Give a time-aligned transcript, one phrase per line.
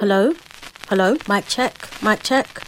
[0.00, 0.32] Hello?
[0.88, 1.18] Hello?
[1.28, 1.90] Mic check?
[2.02, 2.62] Mic check?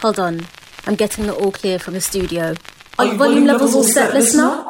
[0.00, 0.40] Hold on.
[0.86, 2.54] I'm getting the all clear from the studio.
[2.98, 4.44] Are your volume levels all set, listener?
[4.44, 4.64] Alright,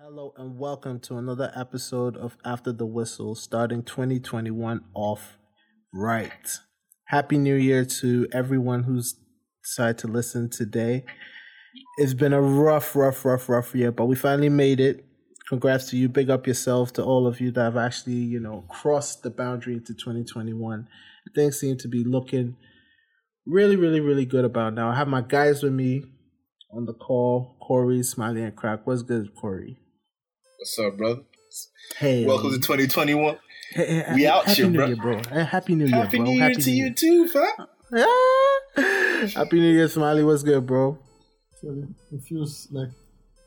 [0.00, 5.36] Hello and welcome to another episode of After the Whistle, starting 2021 off
[5.92, 6.48] right.
[7.08, 9.16] Happy New Year to everyone who's
[9.62, 11.04] decided to listen today.
[11.98, 15.02] It's been a rough, rough, rough, rough year, but we finally made it
[15.48, 16.08] congrats to you.
[16.08, 19.74] Big up yourself to all of you that have actually, you know, crossed the boundary
[19.74, 20.88] into 2021.
[21.34, 22.56] Things seem to be looking
[23.46, 24.90] really, really, really good about now.
[24.90, 26.04] I have my guys with me
[26.72, 28.86] on the call, Corey, Smiley, and Crack.
[28.86, 29.76] What's good, Corey?
[30.58, 31.22] What's up, brother?
[31.98, 32.26] Hey.
[32.26, 33.38] Welcome to 2021.
[33.70, 34.86] Hey, hey, we out Happy here, New bro.
[34.86, 35.20] Year, bro.
[35.30, 36.26] Hey, Happy New Year, Happy bro.
[36.26, 37.66] New Year Happy to New you too, fam.
[39.34, 40.22] Happy New Year, Smiley.
[40.22, 40.98] What's good, bro?
[41.62, 42.90] It feels like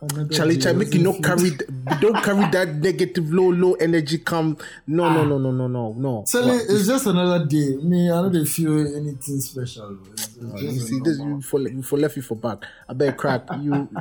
[0.02, 3.74] another Charlie, Charlie, make you doesn't no carry, th- don't carry that negative, low, low
[3.74, 4.18] energy.
[4.20, 5.24] Come, no, no, ah.
[5.26, 6.24] no, no, no, no, no.
[6.28, 6.62] Charlie, What?
[6.70, 7.76] it's just another day.
[7.78, 9.98] Me, I don't feel anything special.
[10.14, 12.64] It's, it's Oh, you see this, you for, you for left you for back.
[12.88, 13.88] I bet crack you.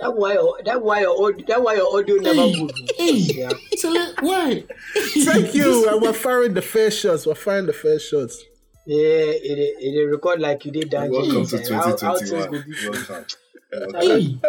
[0.00, 2.72] That why that why your audio that why your audio never Hey, good.
[2.96, 3.50] hey, Yeah.
[3.76, 4.64] Charlie, why?
[5.26, 5.86] Thank you.
[6.00, 7.26] we're firing the fair shots.
[7.26, 8.42] We're firing the fair shots.
[8.86, 11.10] Yeah, it it, it record like you did that.
[11.10, 11.74] Welcome to eh?
[11.74, 12.64] How- how 2021.
[12.90, 14.00] Welcome.
[14.00, 14.40] Hey,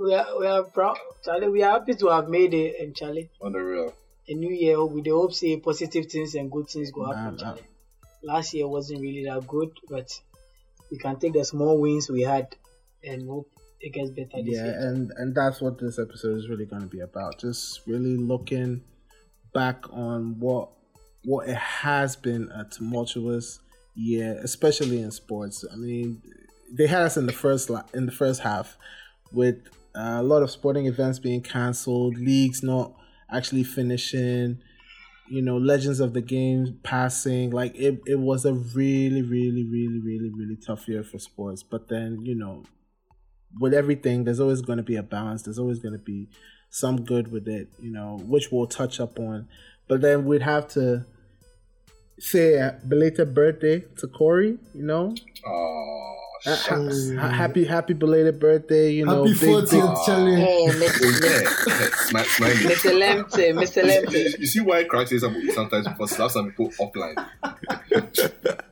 [0.00, 1.48] We are we are proud, Charlie.
[1.48, 3.94] We are happy to have made it, and Charlie, On the real.
[4.28, 7.24] a new year with the hope say positive things and good things go happen.
[7.24, 7.62] Man, Charlie.
[8.22, 10.08] Last year wasn't really that good, but
[10.90, 12.54] we can take the small wins we had
[13.04, 13.48] and hope
[13.80, 14.78] it gets better this Yeah, year.
[14.88, 17.38] and and that's what this episode is really going to be about.
[17.38, 18.82] Just really looking
[19.52, 20.70] back on what
[21.24, 23.60] what it has been a tumultuous
[23.94, 25.64] year, especially in sports.
[25.72, 26.22] I mean,
[26.72, 28.76] they had us in the first la- in the first half
[29.32, 29.58] with
[29.94, 32.94] uh, a lot of sporting events being cancelled, leagues not
[33.30, 34.58] actually finishing.
[35.28, 37.50] You know, legends of the game passing.
[37.50, 41.62] Like it, it was a really, really, really, really, really tough year for sports.
[41.62, 42.64] But then, you know,
[43.58, 45.42] with everything, there's always going to be a balance.
[45.42, 46.28] There's always going to be
[46.70, 49.48] some good with it, you know, which we'll touch up on.
[49.88, 51.04] But then we'd have to
[52.18, 55.14] say a belated birthday to Corey, you know.
[55.46, 57.10] Oh, shucks.
[57.14, 59.24] ha- happy, happy belated birthday, you know.
[59.24, 60.36] happy big, big, 40th, Charlie.
[60.36, 62.26] Hey, Mr.
[62.26, 62.92] Smile- Mr.
[62.98, 63.76] Lemte, Mr.
[63.76, 64.38] You, Lemte.
[64.38, 67.16] you see why Crack sometimes before slap some people offline.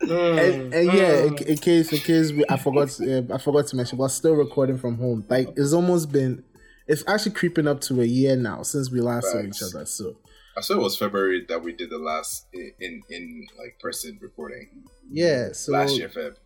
[0.00, 3.76] and, and yeah, in, in case, in case we, I forgot, uh, I forgot to
[3.76, 5.24] mention, we're still recording from home.
[5.28, 6.44] Like it's almost been,
[6.86, 9.86] it's actually creeping up to a year now since we last saw each other.
[9.86, 10.16] So
[10.56, 14.18] I saw it was February that we did the last in in, in like person
[14.20, 16.36] recording yeah, so last year, Feb.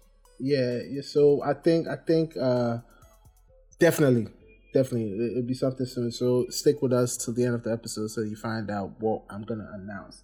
[0.41, 2.78] Yeah, yeah, so I think I think uh
[3.78, 4.28] definitely,
[4.72, 6.10] definitely it- it'll be something soon.
[6.12, 9.22] So stick with us till the end of the episode so you find out what
[9.31, 10.22] I'm gonna announce.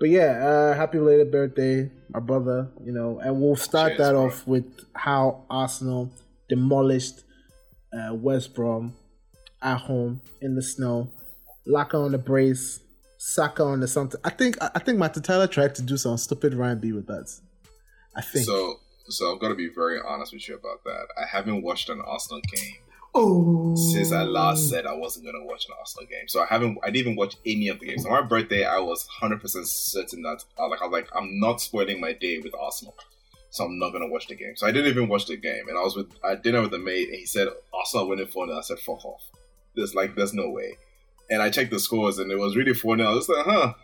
[0.00, 4.12] But yeah, uh happy belated birthday, my brother, you know, and we'll start Cheers, that
[4.12, 4.26] bro.
[4.26, 4.64] off with
[4.94, 6.10] how Arsenal
[6.48, 7.22] demolished
[7.92, 8.94] uh West Brom
[9.62, 11.08] at home in the snow.
[11.68, 12.80] Laca on the brace,
[13.18, 14.20] Saka on the something.
[14.24, 17.32] I think I think Tyler tried to do some stupid rhyme B with that.
[18.16, 18.44] I think.
[18.46, 21.06] So, so I've got to be very honest with you about that.
[21.20, 22.76] I haven't watched an Arsenal game
[23.14, 24.26] Oh, since I oh.
[24.26, 26.28] last said I wasn't gonna watch an Arsenal game.
[26.28, 28.06] So I haven't, I didn't even watch any of the games.
[28.06, 31.08] On my birthday, I was hundred percent certain that I was like, I was like,
[31.14, 32.96] I'm not spoiling my day with Arsenal,
[33.50, 34.56] so I'm not gonna watch the game.
[34.56, 36.78] So I didn't even watch the game, and I was with I dinner with a
[36.78, 39.22] mate, and he said Arsenal winning four 0 I said, fuck off.
[39.74, 40.78] There's like, there's no way.
[41.28, 43.74] And I checked the scores, and it was really four 0 I was like, huh,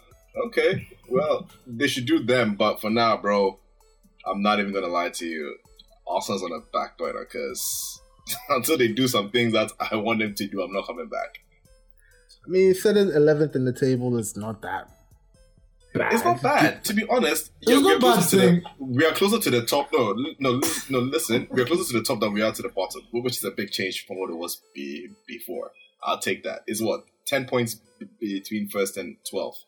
[0.46, 3.58] okay, well, they should do them, but for now, bro,
[4.28, 5.56] I'm not even gonna lie to you.
[6.06, 8.00] Arsenal's on a back burner because
[8.50, 11.40] until they do some things that I want them to do, I'm not coming back.
[12.46, 14.88] I mean, sitting eleventh in the table is not that
[15.98, 16.12] bad.
[16.12, 17.50] It's not bad, to be honest.
[17.60, 19.88] It's Yeah, not we are closer bad to the we are closer to the top.
[19.92, 20.98] No, no, no.
[21.00, 23.44] Listen, we are closer to the top than we are to the bottom, which is
[23.44, 25.72] a big change from what it was be, before.
[26.02, 26.60] I'll take that.
[26.66, 29.64] It's what ten points b- between first and twelfth.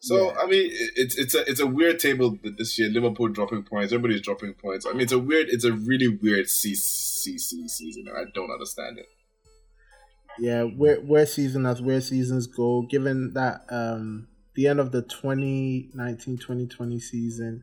[0.00, 0.38] So Yeah.
[0.40, 2.88] I mean, it's it's a it's a weird table this year.
[2.88, 4.86] Liverpool dropping points, everybody's dropping points.
[4.86, 8.98] I mean, it's a weird, it's a really weird CC season, and I don't understand
[8.98, 9.06] it.
[10.38, 15.02] Yeah, where where season as where seasons go, given that um the end of the
[15.02, 17.62] 2019-2020 season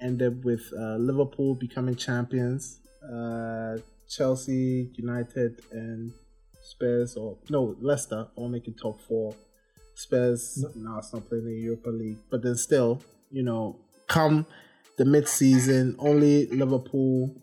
[0.00, 3.78] ended with uh, Liverpool becoming champions, uh,
[4.08, 6.12] Chelsea, United, and
[6.62, 9.34] Spurs, or no Leicester, all making top four.
[9.94, 10.98] Spurs no.
[10.98, 13.00] it's not playing in the Europa League, but then still,
[13.30, 13.76] you know,
[14.08, 14.46] come
[14.98, 17.34] the mid season, only Liverpool,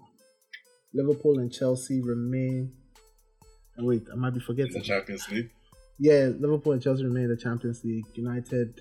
[0.93, 2.71] Liverpool and Chelsea remain
[3.79, 4.73] Oh, wait, I might be in forgetting.
[4.73, 5.49] the Champions League.
[5.97, 8.05] Yeah, Liverpool and Chelsea remain in the Champions League.
[8.15, 8.79] United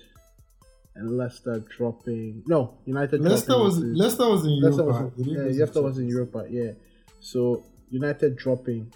[0.95, 2.43] and Leicester dropping.
[2.45, 3.21] No, United.
[3.21, 5.11] Leicester was into- Leicester was in Leicester Europa.
[5.15, 6.07] was, They yeah, Leicester was in.
[6.09, 6.45] Europa.
[6.49, 6.71] Yeah,
[7.21, 8.91] so United dropping.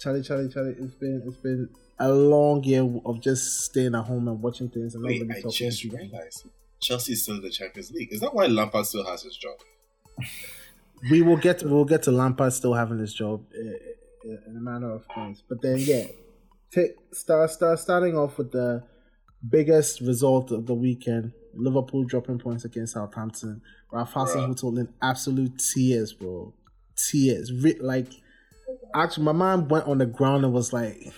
[0.00, 0.74] Charlie, Charlie, Charlie.
[0.78, 1.68] It's been it's been
[2.00, 5.32] a long year of just staying at home and watching things and not Wait, really
[5.38, 5.70] I talking.
[5.70, 6.46] just realized
[6.80, 8.12] Chelsea is still in the Champions League.
[8.12, 9.56] Is that why Lampard still has his job?
[11.10, 14.56] we will get we will get to Lampard still having his job uh, uh, in
[14.56, 15.42] a manner of things.
[15.48, 16.06] But then yeah,
[16.72, 18.82] take, start start starting off with the
[19.48, 23.62] biggest result of the weekend: Liverpool dropping points against Southampton.
[23.92, 24.12] Ralph.
[24.14, 26.54] Hasenhuttl in absolute tears, bro,
[26.96, 27.50] tears.
[27.80, 28.08] Like
[28.94, 31.12] actually, my man went on the ground and was like,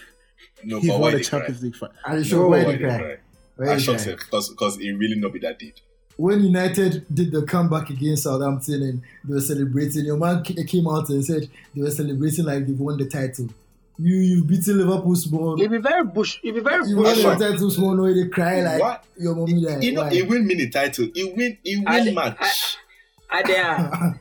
[0.65, 1.39] No, "He but why the did he cry?
[1.41, 2.99] Champions League fight." Are you No, sure why why did they he cry?
[2.99, 3.17] cry?
[3.57, 5.75] Why I they shocked him because because it really not be that deep.
[6.17, 11.09] When United did the comeback against Southampton and they were celebrating, your man came out
[11.09, 13.49] and said they were celebrating like they won the title.
[13.99, 15.61] You you beating Liverpool small.
[15.61, 16.39] It'll be very bush.
[16.43, 17.23] It'll be very You won bush.
[17.23, 19.05] the title small, no, they cry like What?
[19.19, 19.83] your mommy like.
[19.83, 20.11] You know, why?
[20.11, 21.09] he win mini title.
[21.15, 21.59] He win.
[21.63, 22.77] He I- win match.
[23.31, 24.21] I there.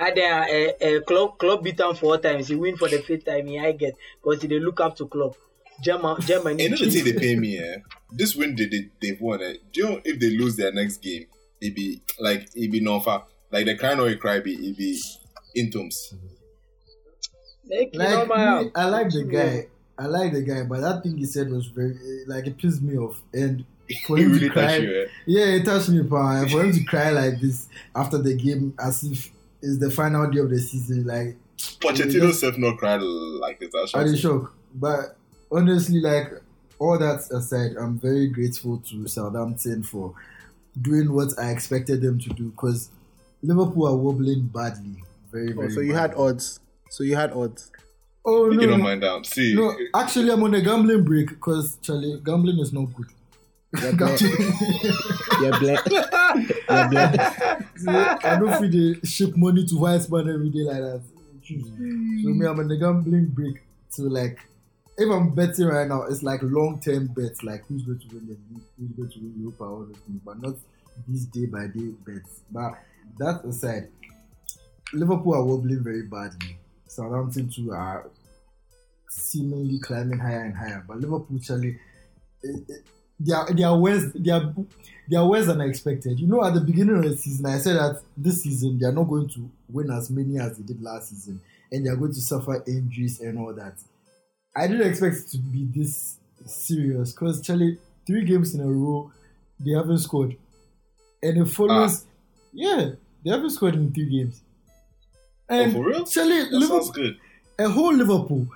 [0.00, 0.46] I there.
[0.48, 2.48] A, a club club beat him four times.
[2.48, 3.46] He win for the fifth time.
[3.46, 5.34] He I get because they look up to club.
[5.82, 6.66] German, Germany.
[6.66, 7.76] Another thing they pay me, eh?
[8.10, 9.42] This win they, they they've won.
[9.42, 9.54] Eh?
[9.72, 11.26] Do you know if they lose their next game,
[11.60, 13.24] it be like it be no far.
[13.50, 15.00] Like the cry or a cry be it be
[15.54, 16.14] intoms.
[17.66, 19.66] Make like me, I like the guy.
[19.96, 21.96] I like the guy, but that thing he said was very
[22.26, 23.22] like it pissed me off.
[23.32, 23.64] And
[24.06, 25.06] for him really to cry, you, eh?
[25.26, 26.40] yeah, it touched me, pa.
[26.40, 29.30] And for him to cry like this after the game, as if
[29.62, 33.70] it's the final day of the season, like Pochettino self not cry like this.
[33.72, 34.52] That's I'm in shock.
[34.74, 35.16] But
[35.54, 36.30] honestly, like
[36.78, 40.14] all that aside, I'm very grateful to Southampton for
[40.80, 42.90] doing what I expected them to do because
[43.42, 45.02] Liverpool are wobbling badly.
[45.32, 45.70] Very, Oh, very.
[45.72, 46.60] so you had odds.
[46.90, 47.70] So you had odds.
[48.26, 49.22] Oh You no, don't mind down.
[49.24, 49.76] See, no.
[49.94, 53.06] Actually, I'm on a gambling break because Charlie, gambling is not good.
[53.82, 54.20] Yeah, black.
[55.42, 55.84] yeah, black.
[56.70, 57.68] Yeah, black.
[57.76, 61.02] See, I don't feel they ship money to white man every day like that.
[61.46, 63.62] So me, I'm on a gambling break
[63.96, 64.38] to like,
[64.96, 68.26] if I'm betting right now, it's like long term bets, like who's going to win
[68.26, 70.54] the league, who's going to win Europa, all those things, but not
[71.08, 72.40] these day by day bets.
[72.50, 72.74] But
[73.18, 73.88] that aside,
[74.92, 76.58] Liverpool are wobbling very badly.
[76.86, 78.08] Southampton too are
[79.08, 81.78] seemingly climbing higher and higher, but Liverpool, Charlie,
[82.42, 82.84] it, it,
[83.18, 84.54] they are they are worse they are
[85.10, 86.20] they are worse than I expected.
[86.20, 88.92] You know, at the beginning of the season, I said that this season they are
[88.92, 91.40] not going to win as many as they did last season,
[91.72, 93.74] and they are going to suffer injuries and all that.
[94.56, 96.16] I didn't expect it to be this
[96.46, 99.10] serious because Charlie, three games in a row,
[99.58, 100.36] they haven't scored,
[101.22, 102.04] and it follows.
[102.04, 102.10] Ah.
[102.52, 102.90] Yeah,
[103.24, 104.40] they haven't scored in three games.
[105.50, 106.04] oh, And for real?
[106.04, 107.16] Charlie, That Liverpool, sounds good.
[107.58, 108.46] a whole Liverpool,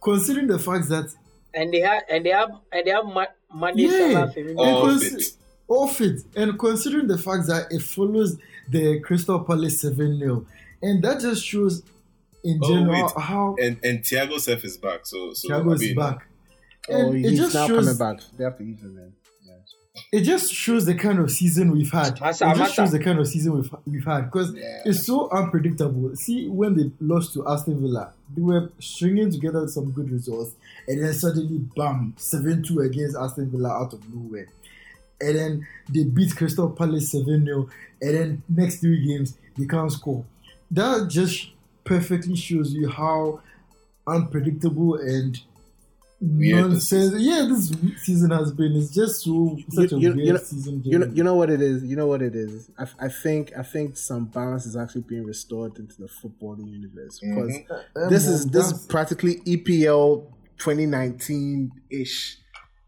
[0.00, 1.12] considering the fact that
[1.54, 4.12] and they have and they have and they have Ma- Mane Yeah.
[4.12, 4.54] Salah Firmino.
[4.58, 5.12] Oh, And fit.
[5.14, 6.20] consi- all fit.
[6.36, 8.36] And considering the fact that it follows
[8.70, 10.46] the Crystal Palace 7 0,
[10.82, 11.82] and that just shows
[12.44, 13.12] in Oh, general wait.
[13.22, 15.00] how And and Thiago Self is back.
[15.06, 16.26] So so Thiago is mean, back.
[16.90, 18.24] Oh, And it he's just now shows coming back.
[18.36, 19.12] They have to use him, man.
[19.46, 20.18] Yeah.
[20.18, 22.20] it just shows the kind of season we've had.
[22.20, 22.72] Massa, it just Massa.
[22.74, 24.82] shows the kind of season we've we've had because Yeah.
[24.84, 26.14] it's so unpredictable.
[26.16, 30.52] See, when they lost to Aston Villa, they were stringing together some good results,
[30.86, 34.46] and then suddenly, bam, seven two against Aston Villa out of nowhere,
[35.20, 37.68] and then they beat Crystal Palace seven 0
[38.00, 40.24] and then next three games they can't score.
[40.70, 41.48] That just
[41.88, 43.40] perfectly shows you how
[44.06, 45.40] unpredictable and
[46.20, 47.22] Weird this nonsense.
[47.22, 48.72] Yeah, this season has been.
[48.74, 50.82] It's just so such a you- weird you know- season.
[50.84, 51.84] You know, you know what it is.
[51.84, 52.68] You know what it is.
[52.76, 57.20] I, I think, I think some balance is actually being restored into the footballing universe
[57.20, 58.10] because Mhm.
[58.10, 60.26] this Um, is this is practically EPL
[60.58, 62.38] 2019 ish.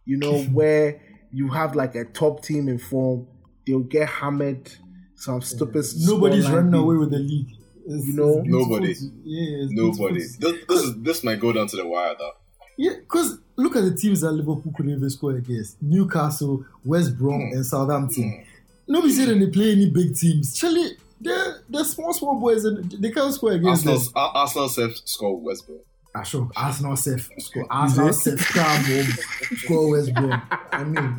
[0.06, 1.00] You know where
[1.32, 3.28] you have like a top team in form,
[3.64, 4.72] they'll get hammered.
[5.14, 5.84] Some stupid.
[5.98, 7.46] nobody's running away with the lead.
[7.86, 8.38] It's, You know?
[8.40, 8.94] it's Nobody.
[8.94, 10.20] to- yeah, Nobody.
[10.20, 12.32] This, this is this might go down to the wire though.
[12.78, 17.40] Yeah, because look at the teams that Liverpool couldn't even score against: Newcastle, West Brom,
[17.48, 17.52] Hmm.
[17.56, 18.44] and Southampton.
[18.88, 20.56] Nobody said they play any big teams.
[20.58, 23.94] Charlie, they're they're small, small boys, and they can't score against them.
[23.94, 25.78] Arsenal Ar- Arsenal self score West Brom.
[26.14, 26.50] Ah, sure.
[26.56, 27.66] Arsenal safe score.
[27.70, 28.82] Arsenal safe calm
[29.58, 30.42] score West Brom.
[30.72, 31.18] I mean,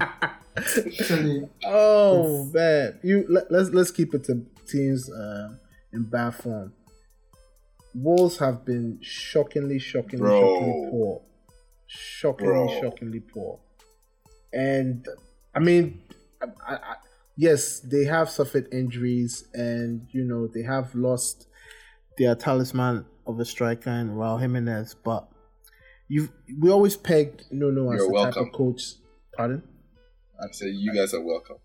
[1.07, 5.53] Charlie, Oh man, you let, let's let's keep it to teams uh,
[5.93, 6.73] in bad form.
[7.93, 10.39] Wolves have been shockingly, shockingly, Bro.
[10.39, 11.21] shockingly poor.
[11.87, 12.81] Shockingly, Bro.
[12.81, 13.59] shockingly poor.
[14.53, 15.05] And
[15.53, 16.01] I mean,
[16.41, 16.95] I, I,
[17.35, 21.47] yes, they have suffered injuries, and you know they have lost
[22.17, 24.95] their talisman of a striker in Raul Jimenez.
[25.03, 25.27] But
[26.07, 26.29] you
[26.59, 28.83] we always pegged Nuno as You're the type of coach.
[29.35, 29.63] Pardon?
[30.41, 31.57] I say you guys are welcome.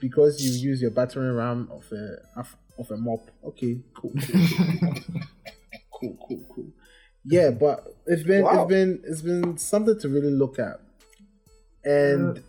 [0.00, 2.44] Because you use your battering ram of a
[2.78, 3.30] of a mop.
[3.44, 4.12] Okay, cool.
[5.92, 6.66] cool, cool, cool.
[7.24, 8.62] Yeah, but it's been Wow.
[8.62, 10.80] it's been it's been something to really look at.
[11.84, 12.42] And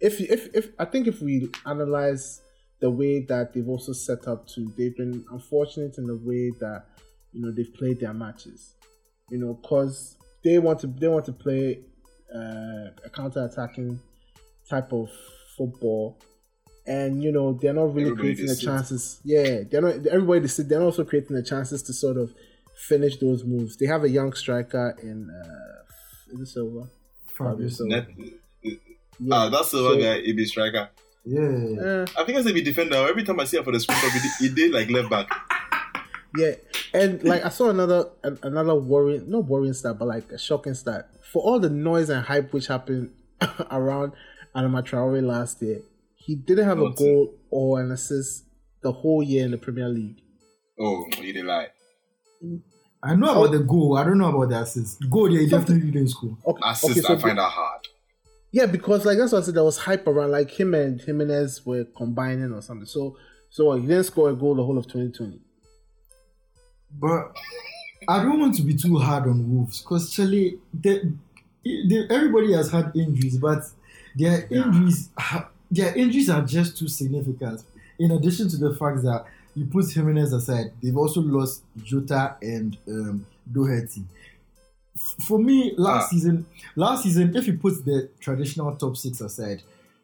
[0.00, 2.40] if you- if if I think if we analyze
[2.80, 6.86] the way that they've also set up to, they've been unfortunate in the way that
[7.32, 8.74] you know they've played their matches.
[9.30, 11.84] You know, cause they want to they want to play
[12.34, 14.00] uh, a counter attacking
[14.68, 15.10] type of
[15.56, 16.18] football,
[16.86, 19.20] and you know they're not really Everybody creating the just chances.
[19.24, 20.06] Yeah, they're not.
[20.06, 20.68] Everybody they sit.
[20.68, 22.32] They're also creating the chances to sort of
[22.74, 23.76] finish those moves.
[23.76, 26.88] They have a young striker in uh, is it Silva?
[27.36, 27.90] Fabio Silva.
[27.90, 28.06] Net,
[28.62, 28.74] Yeah.
[29.32, 30.20] ah, that's the one So- guy.
[30.20, 30.88] He be striker.
[31.24, 31.40] Yeah.
[31.40, 32.96] Uh, I think as a be defender.
[32.96, 35.28] Every time I see him for the sprint, he did- he did like left back.
[36.36, 36.54] Yeah,
[36.94, 40.72] and like I saw another an- another worrying, not worrying stat, but like a shocking
[40.74, 43.10] stat for all the noise and hype which happened
[43.70, 44.12] around
[44.56, 45.82] Adama Traore last year.
[46.24, 47.04] He didn't have a What's it?
[47.04, 48.44] goal or an assist
[48.82, 50.20] the whole year in the Premier League.
[50.78, 51.68] Oh, you didn't lie.
[53.02, 53.96] I know about the goal.
[53.96, 55.08] I don't know about the assist.
[55.10, 56.36] Goal, yeah, he definitely didn't score.
[56.46, 57.80] Okay, Assist, okay, so I find that hard.
[58.52, 59.54] yeah, because like that's what I said.
[59.54, 62.86] There was hype around like him and Jimenez were combining or something.
[62.86, 63.16] So
[63.50, 65.40] so what, he didn't score a goal the whole of 2020.
[66.98, 67.34] But
[68.08, 71.00] I don't want to be too hard on Wolves because Charlie, they,
[71.64, 73.62] they, everybody has had injuries, but
[74.16, 77.62] their injuries, ha- their injuries are just too significant.
[77.98, 79.24] In addition to the fact that
[79.54, 84.02] you put Jimenez aside, they've also lost Jota and um, Doherty.
[85.26, 86.08] For me, last Ah.
[86.10, 89.62] season, last season, if you put the traditional top six aside,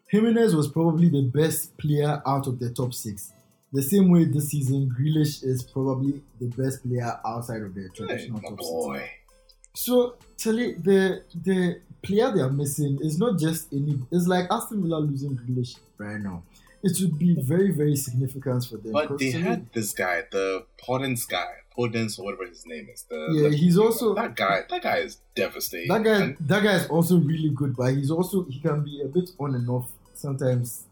[0.09, 3.33] Jimenez was probably the best player out of the top six.
[3.73, 8.41] The same way this season, Grealish is probably the best player outside of the traditional
[8.41, 9.09] my top six.
[9.77, 13.99] So, Charlie, the the player they are missing is not just any.
[14.11, 16.43] It's like Aston Villa losing Grealish right now.
[16.83, 18.93] It would be very very significant for them.
[18.93, 21.47] But they had this guy, the Podence guy,
[21.77, 23.05] Podence or whatever his name is.
[23.11, 24.63] The, Yeah, the- he's also- that guy.
[24.71, 25.89] That guy is devastating.
[25.89, 26.37] that guy.
[26.41, 29.55] That guy is also really good, but he's also he can be a bit on
[29.57, 30.85] and off sometimes.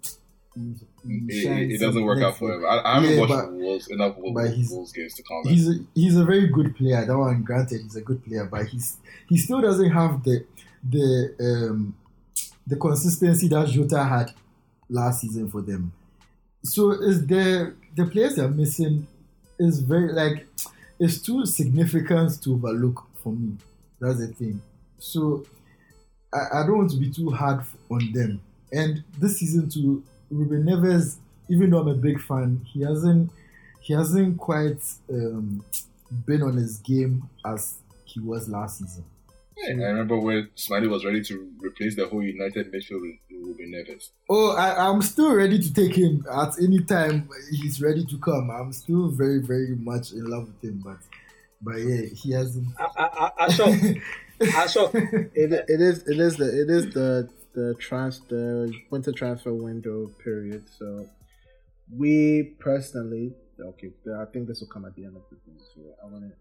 [1.08, 2.64] It, it doesn't work out for him.
[2.64, 5.48] I, I haven't Yeah, watched but- Wolves enough Wolves, Wolves games to comment.
[5.48, 7.04] he's a, he's a very good player.
[7.04, 8.96] That one, granted, he's a good player, but he's
[9.28, 10.44] he still doesn't have the
[10.90, 11.94] the um
[12.66, 14.32] the consistency that Jota had
[14.88, 15.92] last season for them.
[16.62, 19.06] So is the the players they're missing
[19.58, 20.46] is very like
[20.98, 23.56] it's too significant to overlook for me.
[24.00, 24.60] That's the thing.
[24.98, 25.44] So
[26.32, 28.40] I, I don't want to be too hard on them.
[28.72, 31.16] And this season too, Ruben Neves,
[31.48, 33.30] even though I'm a big fan, he hasn't
[33.80, 35.64] he hasn't quite um,
[36.26, 39.04] been on his game as he was last season.
[39.56, 39.80] Yeah, hmm.
[39.82, 44.10] I remember when Smiley was ready to replace the whole United midfield with Ruben Neves.
[44.28, 48.50] Oh, I, I'm still ready to take him at any time he's ready to come.
[48.50, 50.98] I'm still very, very much in love with him, but
[51.62, 52.68] but yeah, he hasn't.
[52.78, 54.02] I, I, I, Ashok,
[54.40, 59.54] Ashok, It, it is it is the it is the the trans the winter transfer
[59.54, 60.64] window period.
[60.78, 61.06] So
[61.90, 65.58] we personally okay, I think this will come at the end of the thing.
[65.74, 66.32] So I want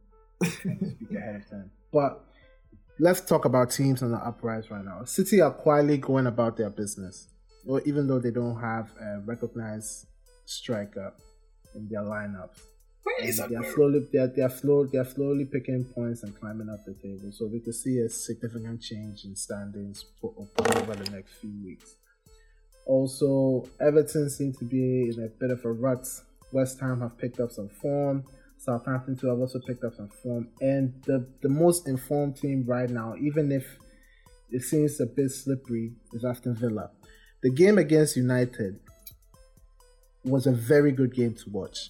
[0.44, 1.72] to speak ahead of time.
[1.92, 2.24] But
[3.00, 5.04] let's talk about teams on the uprise right now.
[5.06, 7.28] City are quietly going about their business,
[7.66, 10.08] or even though they don't have a recognized
[10.46, 11.14] striker
[11.74, 12.60] in their lineups.
[13.04, 16.94] Where is they're slowly they're, they're slow they're slowly picking points and climbing up the
[16.96, 17.32] table.
[17.32, 21.98] So we could see a significant change in standings for, over the next few weeks.
[22.88, 26.08] Also, Everton seem to be in a bit of a rut.
[26.52, 28.24] West Ham have picked up some form.
[28.66, 30.50] Southampton too have also picked up some form.
[30.62, 33.78] And the, the most informed team right now, even if
[34.50, 36.90] it seems a bit slippery, is Aston Villa.
[37.44, 38.80] The game against United
[40.24, 41.90] was a very good game to watch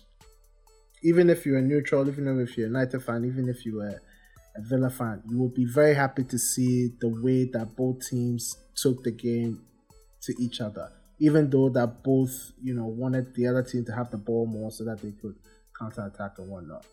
[1.06, 4.00] even if you're neutral, even if you're a United fan, even if you're a,
[4.58, 8.58] a Villa fan, you will be very happy to see the way that both teams
[8.76, 9.62] took the game
[10.24, 10.90] to each other.
[11.20, 14.72] Even though that both, you know, wanted the other team to have the ball more
[14.72, 15.36] so that they could
[15.80, 16.86] counter attack and whatnot.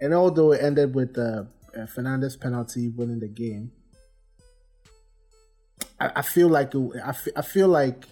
[0.00, 3.70] And although it ended with the uh, Fernandes penalty winning the game,
[6.00, 8.04] I, I feel like it, I, I feel like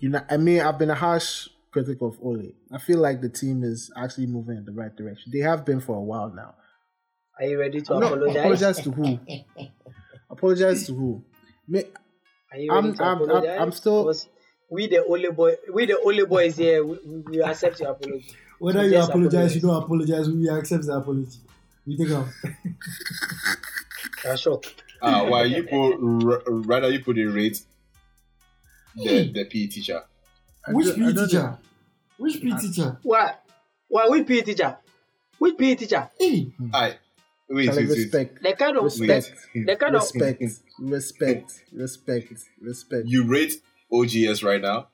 [0.00, 0.20] you know.
[0.30, 2.52] I mean, I've been a harsh critic of Ole.
[2.72, 5.32] I feel like the team is actually moving in the right direction.
[5.32, 6.54] They have been for a while now.
[7.38, 8.36] are you ready to No, apologize?
[8.36, 9.18] apologize to who?
[10.30, 11.24] apologize to who?
[11.66, 11.84] Me,
[12.52, 13.58] Are you ready I'm- to I'm- I'm- apologize?
[13.60, 14.28] I'm still- Because
[14.70, 16.84] we the only boy, we the only boys here.
[16.84, 18.34] We, we we accept your apology.
[18.58, 21.38] Whether So you just apologize, you don't apologize, we accept the apology.
[21.86, 22.28] We take off.
[24.24, 24.66] Ashok,
[25.00, 27.62] Uh, why you put r- rather you put a rate
[28.96, 29.32] the hmm.
[29.32, 30.02] the PE teacher?
[30.66, 31.58] I Which PE don't teacher?
[32.18, 32.58] Which PE ah.
[32.58, 32.98] teacher?
[33.02, 33.34] Why?
[33.88, 34.08] Why?
[34.08, 34.76] Which PE teacher?
[35.38, 36.10] Which PE teacher?
[36.18, 36.70] Hey, hmm.
[36.74, 36.96] I
[37.48, 37.98] wait, Charlie, wait, wait.
[37.98, 39.32] respect, The kind of Respect.
[39.54, 40.42] the, the kind of respect,
[40.78, 41.80] respect, hmm.
[41.80, 44.88] respect, respect, You rate OGS right now?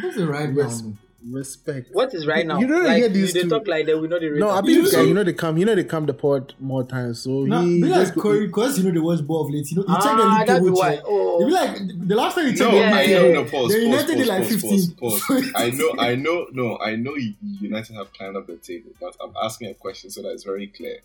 [0.00, 0.82] what's the right Yes.
[0.82, 0.92] now?
[1.32, 1.88] respect.
[1.92, 2.60] what is right now?
[2.60, 3.98] You don't like, hear these they two- talk like that.
[3.98, 4.30] We know the.
[4.38, 6.06] No, I of- mean, You guy, know- you know they come, you know they come
[6.06, 7.22] the pod more times.
[7.22, 9.68] So Nah, he be like Corey, because you know they watch ball of late.
[9.72, 10.76] You know, you check the ah, league that's table.
[10.76, 11.00] why.
[11.04, 13.22] Oh, You be like the last time you checked No, the Yeah, I yeah, know.
[13.22, 13.50] table, No, pause.
[13.50, 14.90] the pause, United pause, did like pause, 15.
[14.96, 15.52] pause, pause.
[15.56, 17.16] I know, I know, no, I know
[17.60, 20.68] United have climbed up the table, but I'm asking a question so that it's very
[20.68, 20.98] clear.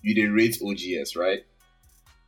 [0.00, 1.44] You did rate OGS, right?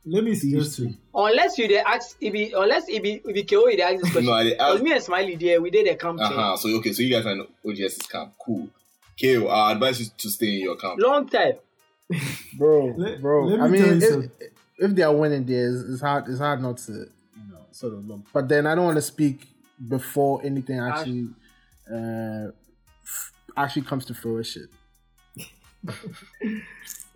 [0.05, 0.95] Let me suggest to you.
[1.13, 4.01] unless you dey ask if he unless if he if he KO you dey ask
[4.01, 4.25] this question.
[4.31, 4.83] No, I dey Because ask.
[4.83, 6.57] me and Smiley there, we did a camp Uh huh.
[6.57, 8.33] So okay, so you guys are in OGS camp.
[8.43, 8.69] Cool.
[9.21, 10.99] KO, I advise you to stay in your camp.
[10.99, 11.53] Long time.
[12.57, 13.45] bro, Let- bro.
[13.45, 14.31] let me I mean, tell you if, something.
[14.77, 16.27] if they are winning there, it's, it's hard.
[16.29, 18.21] It's hard not to, you know, sort of look.
[18.33, 19.45] But then I don't want to speak
[19.87, 21.27] before anything actually,
[21.91, 22.47] uh,
[23.03, 24.69] f- actually comes to fruition.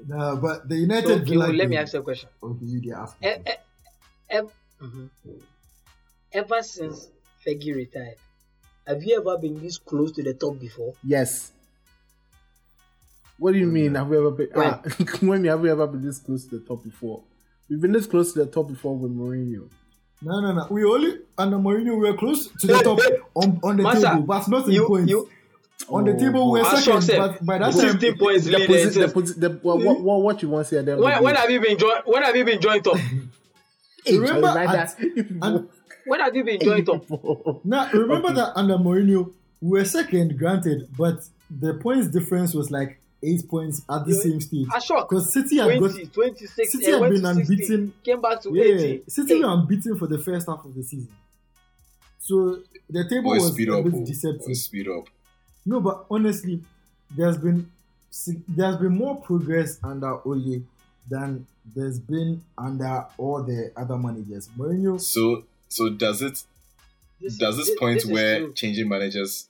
[0.05, 2.29] Nah, but the United okay, Villa well, let me ask you a question.
[2.41, 3.15] Okay, you did ask.
[3.23, 3.63] E- e-
[4.29, 4.51] ev-
[4.81, 5.09] mhm.
[6.33, 7.09] Ever since
[7.45, 8.17] Fergie retired,
[8.87, 10.93] have you ever been this close to the top before?
[11.03, 11.51] Yes.
[13.37, 13.95] What do you mean?
[13.95, 14.49] Have we ever been?
[14.53, 14.67] When?
[14.67, 14.81] Ah,
[15.21, 17.21] when have we ever been this close to the top before?
[17.69, 19.69] We've been this close to the top before with Mourinho.
[20.21, 20.67] No, no, no.
[20.69, 22.99] We only under Mourinho we were close to the top
[23.35, 25.09] on, on the Massa, table, but not in you- points.
[25.09, 25.29] you-
[25.89, 28.45] on the Oh, table we were I second, saw but by that time 16 points
[28.45, 28.69] The, lead.
[28.69, 29.85] posi- the, posi- the, what, hmm?
[29.85, 30.99] what, what, what you want to say at them?
[30.99, 32.01] When, when have you been join?
[32.05, 32.97] When have you been joined top?
[34.09, 34.99] remember like at- that?
[35.41, 35.69] and-
[36.05, 37.05] When have you been joined top?
[37.63, 38.35] Now remember Okay.
[38.35, 43.81] that under Mourinho we were second, granted, but the points difference was like eight points
[43.89, 44.19] at the Yeah.
[44.21, 44.67] same stage.
[44.73, 45.09] I shocked.
[45.09, 47.93] Because City had 20, got 26, City had been to 16, unbeaten.
[48.03, 49.03] Came back to yeah, 80.
[49.07, 51.07] City were unbeaten for the first half of the season.
[52.19, 53.85] So the table Boys, was speed a up.
[53.85, 54.05] bit oh.
[54.05, 54.45] deceptive.
[54.47, 55.07] Boys, speed up.
[55.65, 56.61] No, but honestly,
[57.15, 57.69] there's been
[58.47, 60.61] there's been more progress under Ole
[61.09, 61.45] than
[61.75, 64.49] there's been under all the other managers.
[64.57, 66.43] Mourinho, So, so does it
[67.21, 69.47] this- does this this- point this where changing managers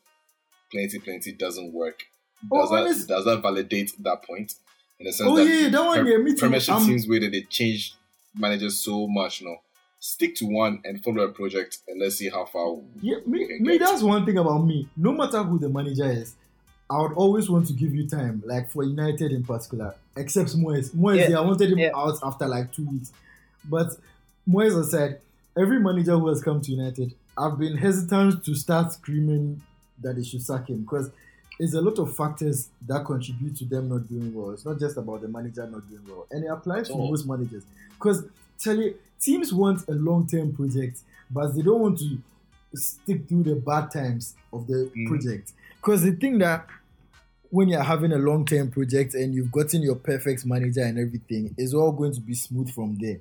[0.71, 2.03] plenty plenty doesn't work?
[2.51, 4.53] Oh, Does that honest- does that validate that point?
[4.99, 6.37] In the sense oh that yeah, that one, Pre- yeah, me too.
[6.37, 7.95] Premiership Um, teams where they change
[8.37, 9.57] managers so much, no.
[10.05, 12.75] Stick to one and follow a project, and let's see how far.
[13.01, 13.85] yeah, me, we can me, get.
[13.87, 14.85] that's one thing about me.
[14.97, 16.35] No matter who the manager is,
[16.89, 20.89] I would always want to give you time, like for United in particular, except Moyes.
[20.93, 21.91] Moyes, Yeah, yeah, I wanted him yeah.
[21.95, 23.13] out after like two weeks.
[23.63, 23.95] But
[24.45, 25.21] Moyes has said,
[25.57, 29.61] every manager who has come to United, I've been hesitant to start screaming
[30.01, 31.11] that they should sack him because
[31.57, 34.51] there's a lot of factors that contribute to them not doing well.
[34.51, 37.07] It's not just about the manager not doing well, and it applies to Oh.
[37.09, 37.63] most managers.
[37.93, 38.25] Because
[38.63, 40.99] tell you, teams want a long-term project,
[41.29, 42.17] but they don't want to
[42.75, 45.07] stick through the bad times of the Mhm.
[45.07, 45.53] project.
[45.77, 46.67] Because they think that
[47.49, 51.73] when you're having a long-term project and you've gotten your perfect manager and everything, it's
[51.73, 53.19] all going to be smooth from there.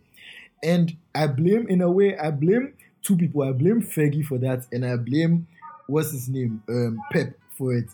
[0.62, 3.42] And I blame, in a way, I blame two people.
[3.42, 5.46] I blame Fergie for that, and I blame
[5.86, 7.88] what's his name, um, Pep for it.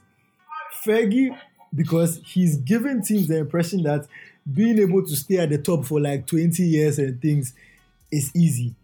[0.84, 1.36] Fergie
[1.74, 4.06] because he's giving teams the impression that
[4.52, 7.54] being able to stay at the top for like 20 years and things
[8.10, 8.74] is easy.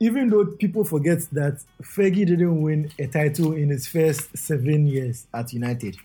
[0.00, 5.26] Even though people forget that Fergie didn't win a title in his first seven years
[5.34, 5.96] at United.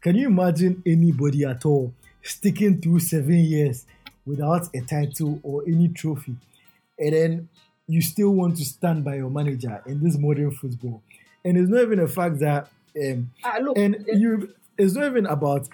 [0.00, 3.84] Can you imagine anybody at all sticking through seven years
[4.26, 6.36] without a title or any trophy?
[6.98, 7.48] And then
[7.88, 11.02] you still want to stand by your manager in this modern football.
[11.44, 12.68] And it's not even a fact that
[13.02, 15.68] um, Ah, look, and you it's not even about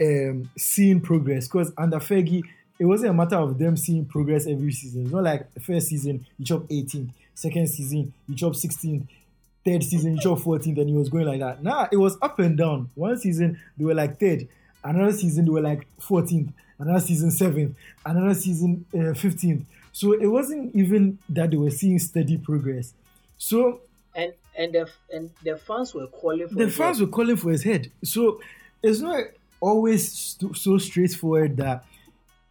[0.00, 2.42] um seeing progress because under Fergie
[2.78, 5.04] it wasn't a matter of them seeing progress every season.
[5.04, 9.06] It's not like the first season you chop 18th, second season you chop 16th,
[9.64, 11.62] third season you chop 14th, and he was going like that.
[11.62, 12.90] Nah, it was up and down.
[12.94, 14.46] One season they were like third,
[14.84, 19.62] another season they were like 14th, another season seventh, another season uh, 15th.
[19.92, 22.92] So it wasn't even that they were seeing steady progress.
[23.38, 23.80] So
[24.14, 27.62] and and the and the fans were calling for the fans were calling for his
[27.62, 27.90] head.
[28.04, 28.42] So
[28.82, 29.24] it's not
[29.66, 31.84] always so straightforward that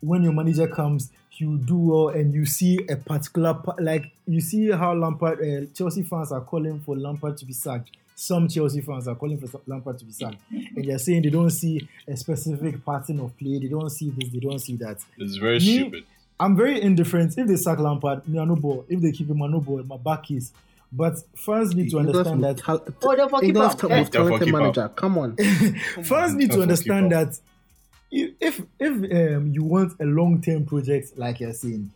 [0.01, 4.39] when your manager comes, you do well, and you see a particular pa- like you
[4.41, 7.91] see how Lampard, uh, Chelsea fans are calling for Lampard to be sacked.
[8.15, 11.49] Some Chelsea fans are calling for Lampard to be sacked, and they're saying they don't
[11.49, 13.59] see a specific pattern of play.
[13.59, 14.29] They don't see this.
[14.29, 14.97] They don't see that.
[15.17, 16.03] It's very Me- stupid.
[16.39, 17.37] I'm very indifferent.
[17.37, 18.85] If they sack Lampard, me I no ball.
[18.89, 19.83] If they keep him, I no ball.
[19.83, 20.51] My back is.
[20.97, 23.87] But fans need to understand that Oh, they're for England's keeper.
[23.89, 24.89] top most talented manager.
[24.95, 25.35] Come on.
[26.03, 27.37] fans need to understand that
[28.11, 31.91] if if, if um, you want a long term project like you're saying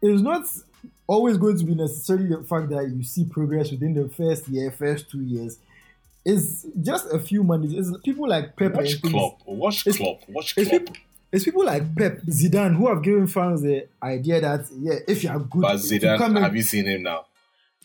[0.00, 0.44] it's not
[1.06, 4.70] always going to be necessarily the fact that you see progress within the first year,
[4.70, 5.58] first two years.
[6.24, 7.88] It's just a few managers.
[7.88, 9.02] It's people like Pep Watch and.
[9.02, 9.40] Klopp.
[9.46, 10.20] Watch It's- Klopp.
[10.28, 10.80] Watch It's Klopp.
[10.86, 10.96] people,
[11.32, 15.30] it's people like Pep, Zidane, who have given fans the idea that yeah, if you
[15.30, 17.24] are good, But if you come Zidane, have you seen him now?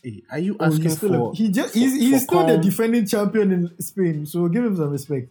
[0.02, 1.34] Hey, Are you Oh, asking he's still a- for?
[1.34, 4.76] he just for- he's, he's for still the defending champion in Spain, so give him
[4.76, 5.28] some respect.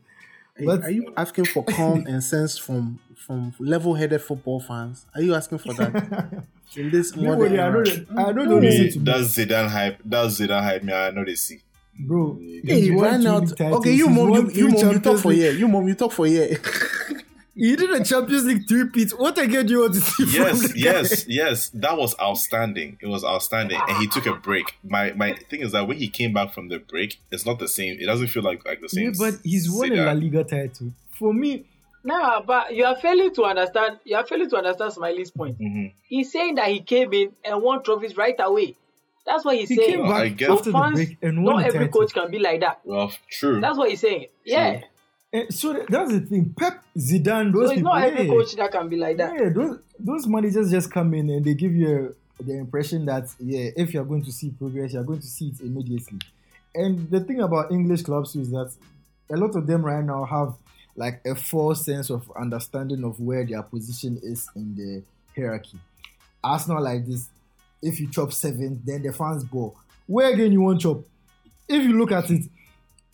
[0.57, 5.05] hey, but- are you asking for calm and sense from from level-headed football fans?
[5.13, 6.43] Are you asking for that
[6.77, 8.45] in this modern Nobody, I know that I know No.
[8.51, 9.99] don't listen Me, to me, that's Zidane hype.
[10.05, 10.83] That's Zidane hype.
[10.83, 11.59] Me, I know they see.
[11.99, 12.37] bro.
[12.63, 13.37] Hey, He's won right two now.
[13.39, 15.51] league titles, Okay, you he's mom, you, you mom, you talk for League- year.
[15.53, 16.57] You mom, you talk for year.
[17.57, 19.13] He did a Champions League three peats.
[19.13, 20.73] What again do you want to see from Yes, guy?
[20.75, 21.69] yes, yes.
[21.69, 22.97] That was outstanding.
[23.01, 24.75] It was outstanding, and he took a break.
[24.83, 27.67] My my thing is that when he came back from the break, it's not the
[27.67, 27.97] same.
[27.99, 29.05] It doesn't feel like like the same.
[29.05, 30.91] Yeah, but he's won a La Liga title.
[31.11, 31.65] For me,
[32.03, 33.99] Nah, but you are failing to understand.
[34.05, 35.59] You are failing to understand Smiley's point.
[35.59, 35.91] Mhm.
[36.07, 38.75] He's saying that he came in and won trophies right away.
[39.25, 39.89] That's what he's he saying.
[39.97, 42.01] came back guess- after the break and won not every title.
[42.01, 42.79] coach can be like that.
[42.85, 43.59] Well, true.
[43.59, 44.27] That's what he's saying.
[44.45, 44.81] Yeah.
[45.33, 46.53] And so that's the thing.
[46.57, 47.93] Pep, Zidane, those So it's people.
[47.93, 49.33] not every yeah, coach that can be like that.
[49.33, 53.27] yeah, those those managers just come in and they give you a, the impression that
[53.39, 56.19] yeah, if you're going to see progress, you're going to see it immediately.
[56.73, 58.71] And the thing about English clubs is that
[59.29, 60.53] a lot of them right now have
[60.95, 65.03] like a false sense of understanding of where their position is in the
[65.35, 65.77] hierarchy.
[66.43, 67.27] Arsenal like this,
[67.81, 69.75] if you chop seventh, then the fans ball.
[70.05, 71.01] Where again you want chop?
[71.67, 72.43] If you look at it,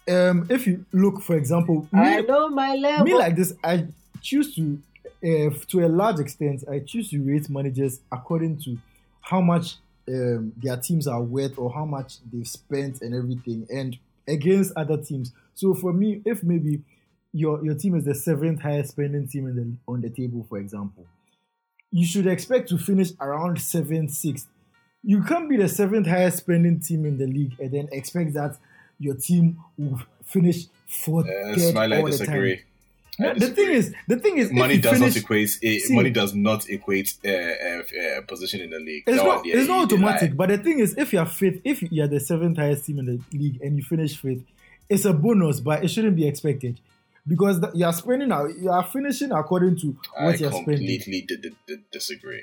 [0.10, 3.06] um, if you look, for example, I me, know my level.
[3.06, 3.88] me like this, I
[4.22, 4.82] choose to,
[5.24, 8.78] uh, to a large extent, I choose to rate managers according to
[9.22, 9.76] how much
[10.08, 14.98] um, their teams are worth or how much they've spent and everything, and against other
[14.98, 15.32] teams.
[15.54, 16.82] So for me, if maybe
[17.32, 20.58] your your team is the seventh highest spending team in the, on the table, for
[20.58, 21.06] example,
[21.92, 24.48] you should expect to finish around seventh, sixth.
[25.04, 28.58] You can't be the seventh highest spending team in the league and then expect that
[29.00, 32.20] your team will finish fourth, Uh, Smile, I all the time.
[32.20, 32.54] disagree.
[33.20, 35.50] I No, the thing is, the thing is, money does finish, not equate.
[35.64, 37.34] eh, See- money does not equate uh, uh,
[38.18, 39.04] uh, position in the league.
[39.06, 40.30] It's That not, it's not automatic.
[40.32, 40.36] lie.
[40.36, 43.20] But the thing is, if you're fifth, if you're the seventh highest team in the
[43.38, 44.42] league and you finish fifth,
[44.90, 46.80] it's a bonus, but it shouldn't be expected
[47.28, 48.30] because you are spending
[48.62, 50.74] you are finishing according to I what you're spending.
[50.90, 52.42] I completely di- di- di- disagree.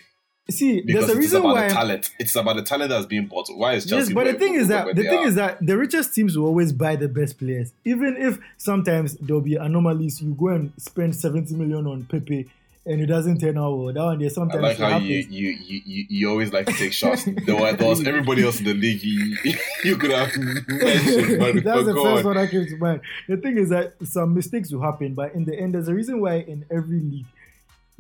[0.51, 1.69] See, Because there's a reason about why.
[1.69, 2.11] the talent.
[2.19, 3.49] It's about the talent that's being bought.
[3.49, 4.15] Why is Yes, Chelsea?
[4.15, 5.27] but the thing is that the thing are?
[5.27, 9.41] is that the richest teams will always buy the best players, even if sometimes there'll
[9.43, 10.21] be anomalies.
[10.21, 12.49] You go and spend seventy million on Pepe,
[12.87, 13.93] and it doesn't turn out well.
[13.93, 16.73] That one there I sometimes like how you, you, you, you, you always like to
[16.73, 17.25] take shots.
[17.25, 19.37] there, was, there was everybody else in the league you,
[19.85, 20.65] you could have mentioned,
[21.65, 22.25] That's the first on.
[22.25, 23.01] one that came to mind.
[23.29, 26.21] The thing is that some mistakes will happen, but in the end, there's a reason
[26.21, 27.27] why in every league,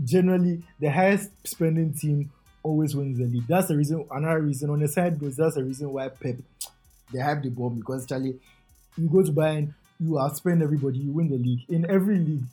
[0.03, 2.31] generally the highest spending team
[2.63, 3.47] always wins the league.
[3.47, 4.07] That's the reason.
[4.11, 5.37] Another reason on the side goes.
[5.37, 6.37] That's the reason why Pep
[7.13, 8.39] they have the bomb because Charlie,
[8.97, 11.61] you go to Bayern, you outspend everybody, you win the league.
[11.69, 12.45] In every league,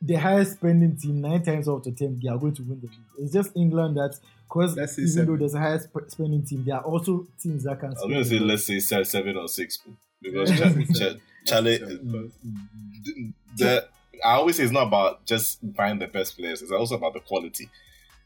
[0.00, 2.86] the highest spending team nine times out of ten they are going to win the
[2.88, 3.06] league.
[3.18, 5.26] It's just England that because even seven.
[5.26, 7.94] though there's a highest sp- spending team, there are also teams that can.
[8.02, 9.78] I'm going to say, let's say seven or six.
[10.20, 10.56] Because Yeah.
[10.58, 12.28] Cha- Cha- Charlie, uh,
[13.56, 13.88] the,
[14.24, 17.20] I always say it's not about just buying the best players, it's also about the
[17.20, 17.68] quality.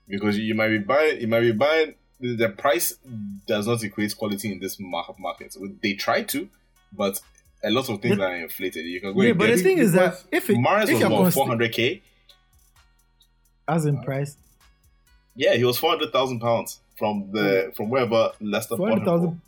[0.08, 2.96] Because you might be buying, you might be buying, the, the price
[3.46, 5.52] does not equate quality in this market.
[5.52, 6.48] So they try to,
[6.92, 7.20] but
[7.64, 8.84] a lot of things But- are inflated.
[8.86, 11.00] You can go Yeah, and but the thing is that if it, Mahrez if was
[11.00, 12.02] you're about const- 400k.
[13.68, 14.36] as in price,
[15.34, 19.10] Yeah, he was 400,000 pounds from the from wherever Leicester four bought hundred him for.
[19.18, 19.40] thousand.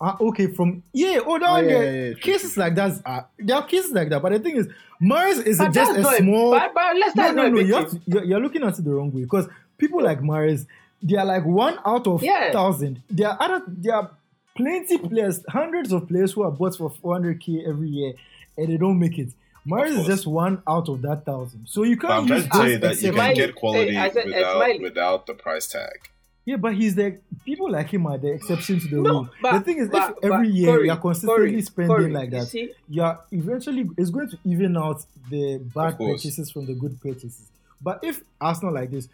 [0.00, 3.00] Ah, okay, from yeah, oh, that Oh, one yeah, there, yeah, yeah, cases like that.
[3.04, 4.68] Are, there are cases like that, but the thing is,
[5.02, 6.50] Mahrez is But just a small.
[6.52, 7.48] But, but let's no, no, no.
[7.48, 8.00] a big You have team.
[8.00, 10.66] to, you're, you're looking at it the wrong way because people like Mahrez,
[11.02, 12.52] they are like one out of Yeah.
[12.52, 13.02] thousand.
[13.08, 14.10] There are other, there are
[14.56, 18.12] plenty players, hundreds of players who are bought for 400k every year,
[18.56, 19.28] and they don't make it.
[19.66, 21.66] Mahrez is just one out of that thousand.
[21.66, 24.10] So you can't I'm trying use to tell you that you can get quality hey,
[24.10, 26.10] said, without without the price tag.
[26.46, 29.28] Yeah, but he's the people like him are the exception to the No, rule.
[29.42, 32.10] but- the thing is, but- if every but year Corey, you're consistently Corey, spending Corey,
[32.12, 36.72] like that, see- you're eventually it's going to even out the bad purchases from the
[36.72, 37.48] good purchases.
[37.82, 39.08] But if Arsenal like this,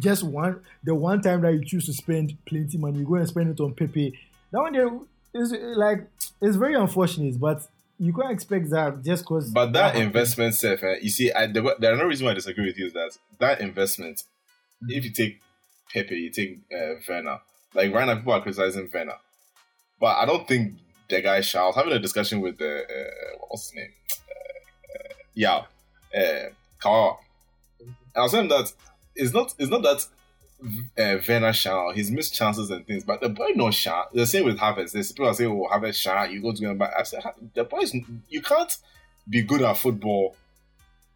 [0.00, 3.28] just one the one time that you choose to spend plenty money, you go and
[3.28, 4.18] spend it on Pepe.
[4.52, 4.90] That one there
[5.34, 6.06] is like
[6.40, 7.66] it's very unfortunate, but
[7.98, 9.50] you can't expect that just because.
[9.50, 12.66] But that investment, Seth, eh, you see, I, the, the another reason why I disagree
[12.66, 14.22] with you is that that investment,
[14.88, 15.40] if you take
[15.92, 17.40] Pepe, you take uh, Werner.
[17.74, 19.18] Like right now, people are criticizing Werner,
[20.00, 20.74] but I don't think
[21.08, 21.64] the guy shall.
[21.64, 23.92] I was having a discussion with the uh, what's his name,
[24.30, 25.64] uh, uh, yeah,
[26.14, 27.12] uh.
[27.82, 28.72] And I was saying that
[29.14, 30.06] it's not it's not that
[30.98, 31.92] uh, Werner Shaw.
[31.92, 34.06] He's missed chances and things, but the boy knows Shaw.
[34.12, 34.92] The same with Havertz.
[34.92, 37.22] There's people say, "Oh, Havertz Shaw, you go to him," but I said,
[37.54, 37.94] the boys,
[38.28, 38.76] you can't
[39.28, 40.36] be good at football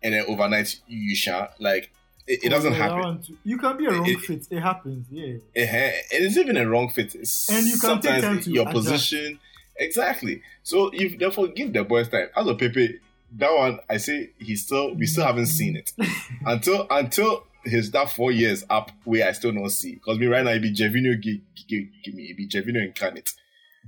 [0.03, 1.49] and then overnight you Shaw.
[1.59, 1.91] Like
[2.27, 3.23] it, it doesn't happen.
[3.43, 4.47] You can be a wrong it, fit.
[4.51, 5.07] It happens.
[5.11, 5.39] Yeah.
[5.55, 7.15] It, it is even a wrong fit.
[7.15, 8.87] It's and you can take time to your adjust.
[8.87, 9.41] position.
[9.77, 10.43] Exactly.
[10.63, 12.29] So you therefore give the boys time.
[12.37, 13.01] As a Pepe,
[13.39, 15.93] that one I say he still we still haven't seen it
[16.47, 20.45] until until his that four years up where I still don't see because me right
[20.45, 23.33] now it be Gervinho give, give, give me it be Gervinho incarnate.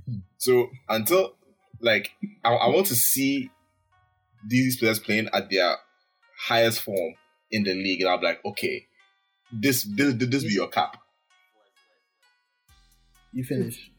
[0.09, 0.19] Mm-hmm.
[0.37, 1.35] So until
[1.79, 2.11] like
[2.43, 3.51] I, I want to see
[4.45, 5.75] these players playing at their
[6.47, 7.15] highest form
[7.51, 8.87] in the league, and I'm like, okay,
[9.51, 10.97] this this this be your cap.
[13.33, 13.91] You finish.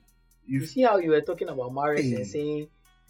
[0.47, 2.15] You, you see how you were talking about Mahrez hey.
[2.15, 2.69] and saying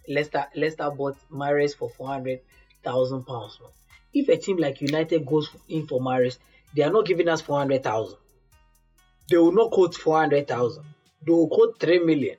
[0.09, 2.41] Leicester Leicester bought Mahrez for four hundred
[2.83, 3.59] thousand pounds.
[4.13, 6.39] If a team like United goes in for Mahrez,
[6.75, 8.19] they are not giving us four hundred thousand.
[9.31, 10.85] They will not quote four hundred thousand.
[11.25, 12.37] They will quote three million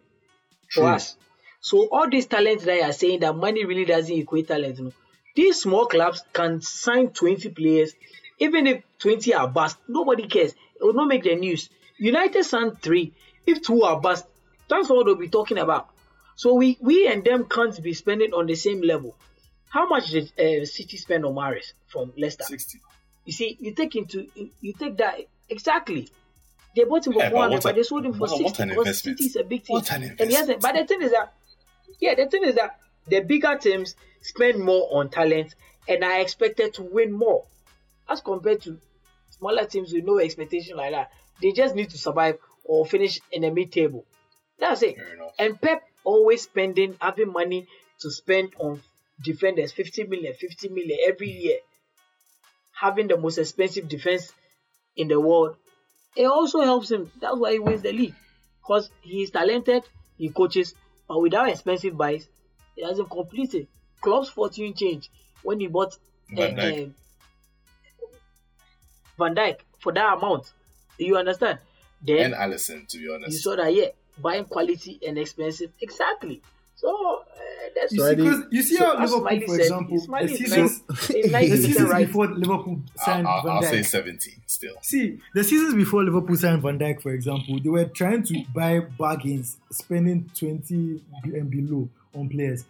[0.72, 0.88] for True.
[0.88, 1.15] us.
[1.62, 4.94] So all these talents that are saying that money really doesn't equate talent.
[5.36, 7.94] These small clubs can sign 20 players,
[8.39, 10.52] even if 20 are bust, nobody cares.
[10.52, 11.70] It will not make the news.
[11.98, 13.13] United signed three.
[13.46, 14.26] If two are bust,
[14.70, 15.89] that's what they'll be talking about.
[16.36, 19.15] So we, we and them can't be spending on the same level.
[19.70, 22.46] How much did uh, City spend on Mahrez from Leicester?
[22.46, 22.80] 60.
[23.26, 24.28] You see, you take into
[24.62, 26.10] you take that exactly.
[26.76, 28.70] They bought him for yeah, 400, but, but, they sold him for what, 60 what
[28.70, 29.82] because City is a big team.
[30.20, 31.34] And he hasn't, but the thing is that,
[32.00, 35.56] yeah, the thing is that the bigger teams spend more on talent
[35.88, 37.46] and are expected to win more
[38.08, 38.80] as compared to
[39.32, 41.12] smaller teams with no expectation like that.
[41.42, 44.06] They just need to survive or finish in the mid table.
[44.60, 44.96] That's it.
[45.38, 47.68] And Pep always spending, having money
[48.02, 48.82] to spend on
[49.22, 51.58] defenders 50 million, 50 million every year.
[52.80, 54.32] Having the most expensive defense
[54.96, 55.56] in the world,
[56.15, 57.12] it also helps him.
[57.20, 58.15] That's why he wins the league.
[58.62, 59.84] Because he is talented,
[60.18, 60.76] he coaches,
[61.08, 62.28] but without expensive buys,
[62.76, 63.68] he hasn't completed.
[64.02, 65.10] Club's fortune change
[65.44, 65.98] when he bought
[66.30, 66.88] Van uh, Dijk.
[66.88, 66.92] Uh,
[69.18, 70.52] Van Dijk for that amount.
[70.98, 71.60] You understand?
[72.02, 73.32] Then and Alisson, to be honest.
[73.32, 73.88] You saw that, yeah,
[74.18, 75.72] buying quality and expensive.
[75.82, 76.42] Exactly.
[76.80, 77.39] So uh,
[77.76, 80.82] that's you see, because you see so how Liverpool, for example, the seasons,
[81.32, 82.08] nice, the seasons right.
[82.08, 83.65] before Liverpool signed I'll, I'll, Van Dijk.
[83.65, 84.76] I'll say seventy still.
[84.82, 88.80] See, the seasons before Liverpool signed Van Dijk, for example, they were trying to buy
[88.80, 92.63] bargains, spending twenty and below on players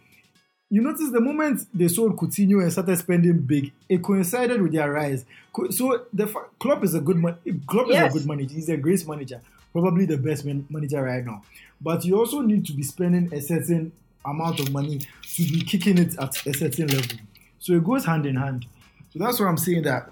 [0.69, 4.91] you notice the moment they sold Coutinho and started spending big, it coincided with their
[4.91, 5.25] rise.
[5.71, 6.27] So the
[6.59, 7.37] Klopp is a good man.
[7.65, 8.13] Klopp yes.
[8.13, 8.53] is a good manager.
[8.53, 11.43] He's a great manager, probably the best man- manager right now.
[11.81, 13.91] But you also need to be spending a certain
[14.25, 17.17] amount of money to be kicking it at a certain level.
[17.59, 18.65] So it goes hand in hand.
[19.13, 20.09] So that's why I'm saying that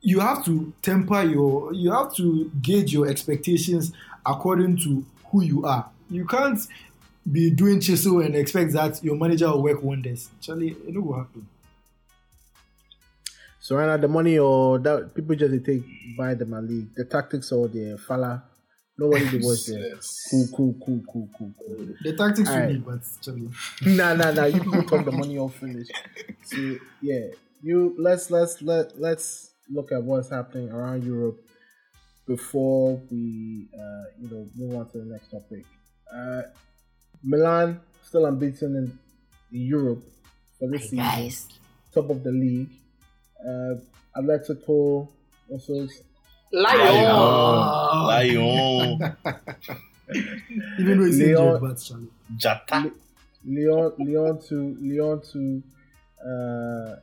[0.00, 3.92] you have to temper your, you have to gauge your expectations
[4.24, 5.88] according to who you are.
[6.10, 6.58] You can't
[7.30, 10.30] be doing chisel and expect that your manager will work wonders.
[10.38, 11.48] Actually, it will happen.
[13.58, 15.82] So right now, the money or that people just take
[16.16, 16.94] buy the league.
[16.94, 18.44] The tactics or the falla.
[18.98, 19.98] Nobody the boys there.
[20.30, 21.88] Cool, cool, cool, cool, cool, cool.
[22.02, 22.68] The tactics right.
[22.68, 23.50] need, but actually.
[23.94, 24.44] nah, nah, nah.
[24.46, 25.88] You people talk the money off finish.
[26.44, 27.26] So yeah,
[27.62, 31.38] you let's let's let let's look at what's happening around Europe
[32.26, 35.66] before we uh, you know move on to the next topic.
[36.10, 36.42] Uh,
[37.22, 38.98] Milan still unbeaten in
[39.50, 40.04] Europe
[40.58, 40.98] for this season.
[40.98, 41.48] Guys.
[41.92, 42.70] Top of the league.
[43.46, 43.74] Uh,
[44.16, 45.08] Atletico
[45.50, 45.86] also.
[46.52, 47.04] Lion.
[48.06, 49.16] Lion.
[50.78, 51.76] Even though he's Leon, injured, but
[52.36, 52.92] Jata.
[53.44, 55.62] Leon, Leon to Leon to
[56.24, 56.96] uh,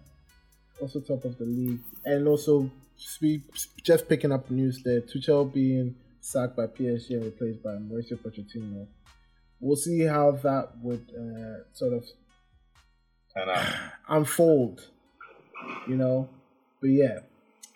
[0.81, 2.69] also top of the league, and also
[3.83, 5.01] just picking up news there.
[5.01, 8.87] Tuchel being sacked by PSG and replaced by Mauricio Pochettino
[9.63, 12.03] we'll see how that would uh, sort of
[14.09, 14.89] unfold.
[15.87, 16.29] You know,
[16.81, 17.19] but yeah.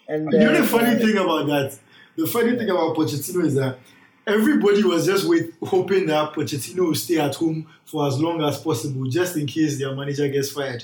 [0.08, 1.78] And you know the funny uh, thing about that,
[2.16, 2.58] the funny yeah.
[2.58, 3.78] thing about Pochettino is that
[4.26, 8.60] everybody was just wait, hoping that Pochettino will stay at home for as long as
[8.60, 10.84] possible, just in case their manager gets fired.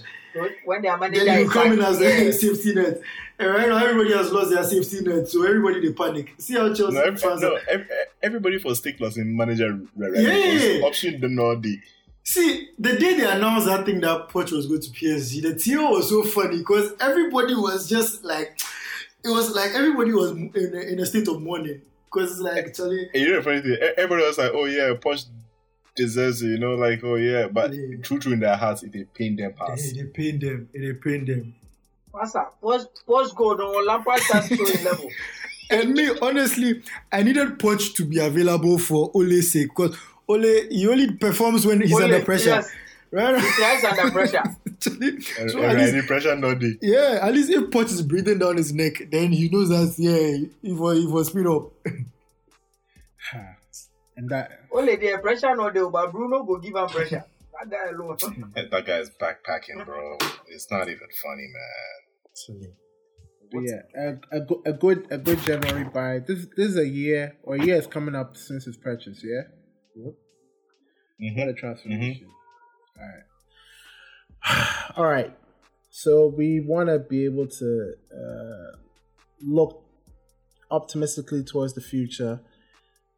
[0.65, 3.01] When their manager then you come in as a safety net,
[3.38, 6.33] and right now everybody has lost their safety net, so everybody they panic.
[6.38, 7.86] See how Chelsea no, every, fans no, every,
[8.21, 10.86] everybody for stick loss in manager right yeah.
[10.86, 11.81] option the Nordi.
[12.25, 15.83] See, the day they announced that thing that Poch was going to PSG, the team
[15.89, 18.59] was so funny because everybody was just like,
[19.23, 22.67] it was like everybody was in a, in a state of mourning because like eh,
[22.67, 23.09] actually.
[23.13, 25.25] And you know the funny thing, everybody was like, "Oh yeah, Poch
[25.95, 27.97] deserves it," you know, like, "Oh yeah," but yeah.
[28.01, 29.86] true, true in their hearts, it they pain them pass.
[29.86, 30.69] It, it pain them.
[30.73, 31.55] It they pain them.
[32.12, 32.59] What's up?
[32.62, 35.09] Post post goal on Lampard starts showing level.
[35.71, 40.88] and me, honestly, I needed Poch to be available for Ole's sake because Ole he
[40.88, 42.49] only performs when he's Ole, under pressure.
[42.49, 42.71] Yes.
[43.13, 43.39] Right?
[43.39, 44.39] He's under pressure.
[44.39, 46.73] Actually, so at least, pressure not day.
[46.82, 50.47] Yeah, at least if Poch is breathing down his neck, then he knows that yeah,
[50.63, 51.71] he will, he will speed up.
[54.17, 57.23] and that only the pressure not there, but Bruno will give him pressure.
[57.54, 58.17] That guy alone.
[58.71, 60.17] that guy is backpacking, bro.
[60.47, 62.02] It's not even funny, man.
[63.63, 66.17] yeah, a, a, a good a good January buy.
[66.17, 69.23] This this is a year or a year is coming up since his purchase.
[69.23, 69.43] Yeah.
[69.95, 70.13] Yep.
[71.21, 71.39] Mm-hmm.
[71.39, 72.26] What a transformation!
[72.26, 72.42] Mm-hmm.
[72.99, 74.91] All right.
[74.97, 75.38] All right.
[75.89, 78.77] So we want to be able to uh,
[79.41, 79.84] look
[80.71, 82.39] optimistically towards the future,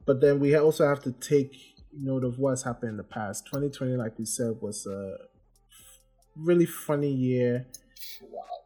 [0.05, 1.55] but then we also have to take
[1.97, 3.45] note of what's happened in the past.
[3.45, 5.17] 2020, like we said, was a
[6.35, 7.65] really funny year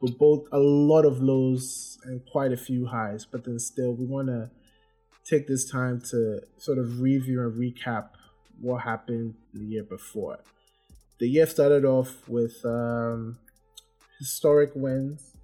[0.01, 3.25] with both a lot of lows and quite a few highs.
[3.25, 4.49] But then still, we want to
[5.23, 8.09] take this time to sort of review and recap
[8.59, 10.39] what happened the year before.
[11.19, 13.37] The year started off with um,
[14.19, 15.35] historic wins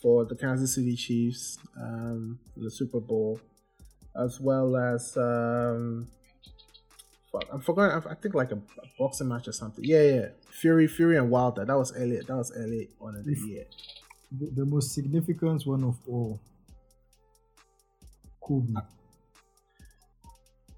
[0.00, 3.38] for the Kansas City Chiefs um, in the Super Bowl,
[4.16, 6.08] as well as um,
[7.52, 8.02] I'm forgetting.
[8.08, 9.84] I think like a, a, boxing match or something.
[9.84, 10.26] Yeah, yeah.
[10.50, 11.64] Fury, Fury and Wilder.
[11.64, 12.16] That was early.
[12.18, 13.64] That was early on in the year.
[14.32, 16.40] The, the most significant one of all.
[18.42, 18.80] Uh,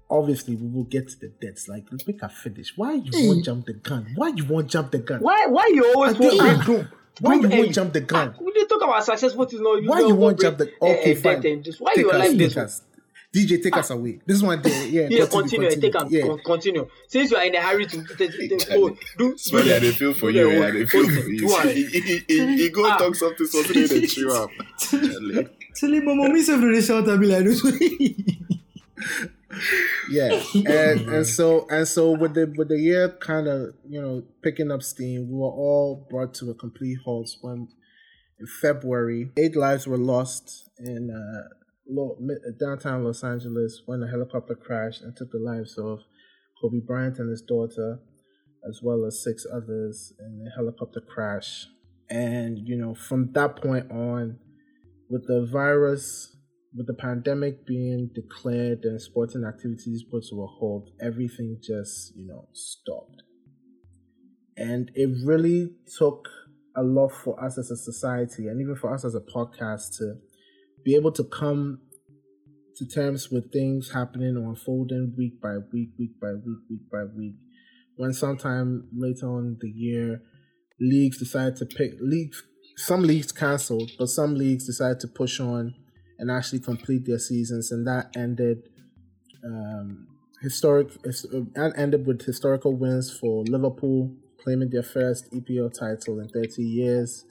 [0.09, 1.67] obviously we will get to the deaths.
[1.67, 2.73] Like let's make a finish.
[2.75, 3.27] Why you mm.
[3.27, 4.11] won't jump the gun?
[4.15, 5.21] Why you won't jump the gun?
[5.21, 6.87] Why why you always want to do?
[7.19, 8.35] Why you won't jump the gun?
[8.39, 9.79] We did talk about successful things now.
[9.81, 11.63] Why you won't jump the okay uh, fine?
[11.63, 12.57] Just, why take you us, like this?
[12.57, 12.81] Us.
[13.33, 13.79] DJ, take ah.
[13.79, 14.19] us away.
[14.27, 15.07] This one day, yeah.
[15.09, 16.21] Yeah, continue, continue, continue.
[16.21, 16.43] Take yeah.
[16.45, 16.87] continue.
[17.07, 19.37] Since you are in a hurry to, to, to, to oh, do.
[19.37, 20.63] Sorry, I didn't feel for you.
[20.63, 21.59] I didn't feel for you.
[21.69, 22.97] He, he, he, he go ah.
[22.97, 24.51] talk something, something, and chew up.
[25.75, 27.61] Tell him, Mama, me something to shout at me like this.
[30.09, 34.23] yeah, and and so and so with the with the year kind of you know
[34.41, 37.67] picking up steam, we were all brought to a complete halt when
[38.39, 41.47] in February eight lives were lost in uh,
[42.59, 45.99] downtown Los Angeles when a helicopter crashed and took the lives of
[46.61, 47.99] Kobe Bryant and his daughter,
[48.67, 51.67] as well as six others in a helicopter crash.
[52.09, 54.39] And you know from that point on,
[55.09, 56.35] with the virus
[56.75, 62.25] with the pandemic being declared and sporting activities put to a halt, everything just, you
[62.25, 63.23] know, stopped.
[64.57, 66.27] And it really took
[66.75, 70.15] a lot for us as a society and even for us as a podcast to
[70.83, 71.79] be able to come
[72.75, 77.03] to terms with things happening or unfolding week by week, week by week, week by
[77.15, 77.35] week.
[77.95, 80.21] When sometime later on the year,
[80.81, 82.41] leagues decided to pick leagues,
[82.77, 85.75] some leagues canceled, but some leagues decided to push on
[86.23, 88.69] and actually complete their seasons, and that ended
[89.43, 90.07] um,
[90.41, 90.87] historic.
[91.53, 97.25] And ended with historical wins for Liverpool claiming their first EPL title in 30 years.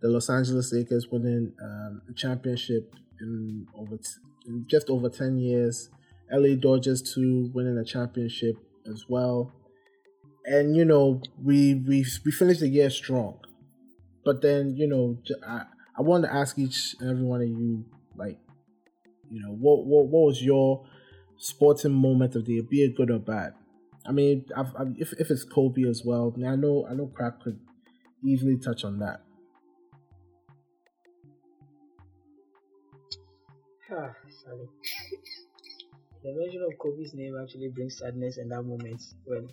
[0.00, 5.38] The Los Angeles Lakers winning um, a championship in over t- in just over 10
[5.38, 5.90] years.
[6.30, 8.54] LA Dodgers too winning a championship
[8.88, 9.52] as well.
[10.44, 13.40] And you know we we we finished the year strong,
[14.24, 15.64] but then you know I
[15.98, 17.84] I want to ask each and every one of you
[18.18, 18.38] like,
[19.30, 20.84] you know, what what what was your
[21.36, 23.54] sporting moment of the year, be it good or bad?
[24.06, 26.94] I mean, I've, I've, if if it's Kobe as well, I, mean, I know I
[26.94, 27.58] know Crack could
[28.24, 29.20] easily touch on that.
[33.90, 34.68] Ah, sorry.
[36.22, 39.48] the mention of Kobe's name actually brings sadness in that moment when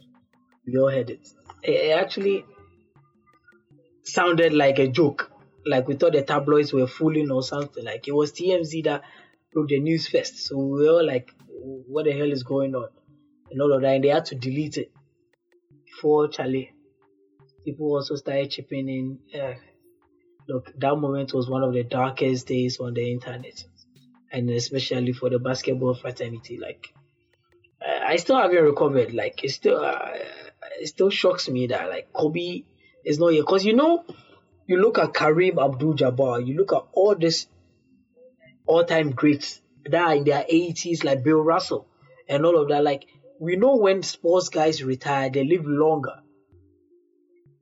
[0.66, 1.28] we all heard it.
[1.64, 2.46] It actually
[4.04, 5.32] sounded like a joke
[5.66, 7.84] like we thought the tabloids were fooling or something.
[7.84, 9.02] Like it was TMZ that
[9.52, 10.38] broke the news first.
[10.38, 12.90] So we were like, what the hell is going on?
[13.50, 13.96] And all of that.
[13.96, 14.92] And they had to delete it
[15.86, 16.74] before Charlie.
[17.64, 19.20] People also started chipping in.
[19.40, 19.56] Uh,
[20.48, 23.64] look, that moment was one of the darkest days on the internet.
[24.32, 26.60] And especially for the basketball fraternity.
[26.62, 26.94] Like,
[27.82, 29.14] I still haven't recovered.
[29.14, 30.12] Like, it still, uh,
[30.80, 32.64] it still shocks me that, like, Kobe
[33.06, 33.44] is not here.
[33.44, 34.04] Because, you know,
[34.68, 37.48] you look at Kareem Abdul-Jabbar, you look at all these
[38.66, 41.88] all-time greats that are in their 80s, like Bill Russell
[42.28, 42.84] and all of that.
[42.84, 43.06] Like
[43.40, 46.16] we know when sports guys retire, they live longer,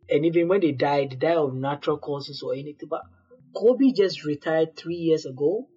[0.10, 2.88] and even when they die, they die of natural causes or anything.
[2.90, 3.02] But
[3.56, 5.68] Kobe just retired three years ago,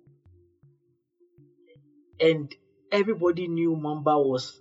[2.21, 2.55] and
[2.93, 4.61] everybody knew Mamba was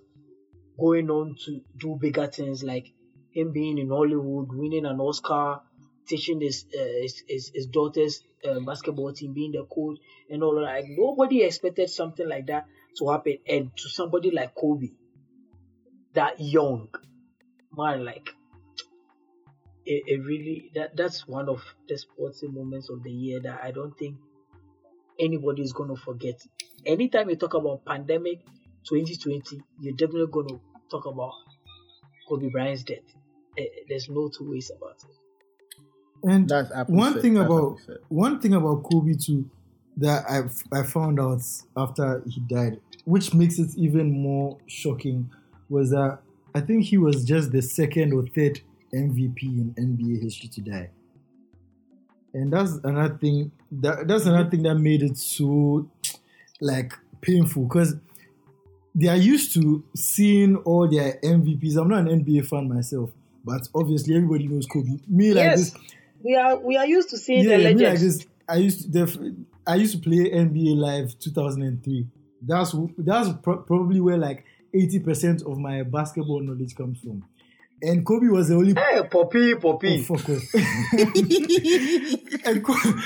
[0.78, 2.92] going on to do bigger things, like
[3.30, 5.60] him being in Hollywood, winning an Oscar
[6.06, 9.98] teaching his, uh, his, his, his, daughters uh, basketball team, being the coach,
[10.30, 10.62] and all that.
[10.62, 12.66] Like nobody expected something like that
[12.98, 14.90] to happen, and to somebody like Kobe,
[16.14, 16.88] that young
[17.76, 18.28] man, like
[19.84, 23.70] it, it really that that's one of the sporting moments of the year that I
[23.70, 24.16] don't think
[25.18, 26.40] anybody is to forget.
[26.84, 28.40] Anytime you talk about pandemic
[28.88, 31.32] 2020, you're definitely to talk about
[32.28, 32.98] Kobe Bryant's death.
[33.58, 35.25] Eh, there's no two ways about it.
[36.22, 36.50] And
[36.86, 39.48] one thing about one thing about Kobe too
[39.96, 41.42] that I I found out
[41.76, 45.30] after he died, which makes it even more shocking,
[45.68, 46.18] was that
[46.54, 48.60] I think he was just the second or third
[48.94, 50.90] MVP in NBA history to die.
[52.32, 55.88] And that's another thing that that's another thing that made it so
[56.60, 57.96] like painful because
[58.94, 61.76] they are used to seeing all their MVPs.
[61.76, 63.10] I'm not an NBA fan myself,
[63.44, 64.98] but obviously everybody knows Kobe.
[65.08, 65.82] Me like yes, this,
[66.22, 67.80] we are we are used to seeing yeah, the legends.
[67.80, 69.16] Me like this, I used to def,
[69.66, 72.06] I used to play NBA Live 2003.
[72.42, 74.44] That's that's pro- probably where like
[74.74, 77.24] 80% of my basketball knowledge comes from.
[77.82, 78.74] And Kobe was the only.
[78.74, 80.06] Hey, Poppy, Poppy.
[80.08, 80.54] Oh, fuck off.
[82.46, 83.00] and, Kobe...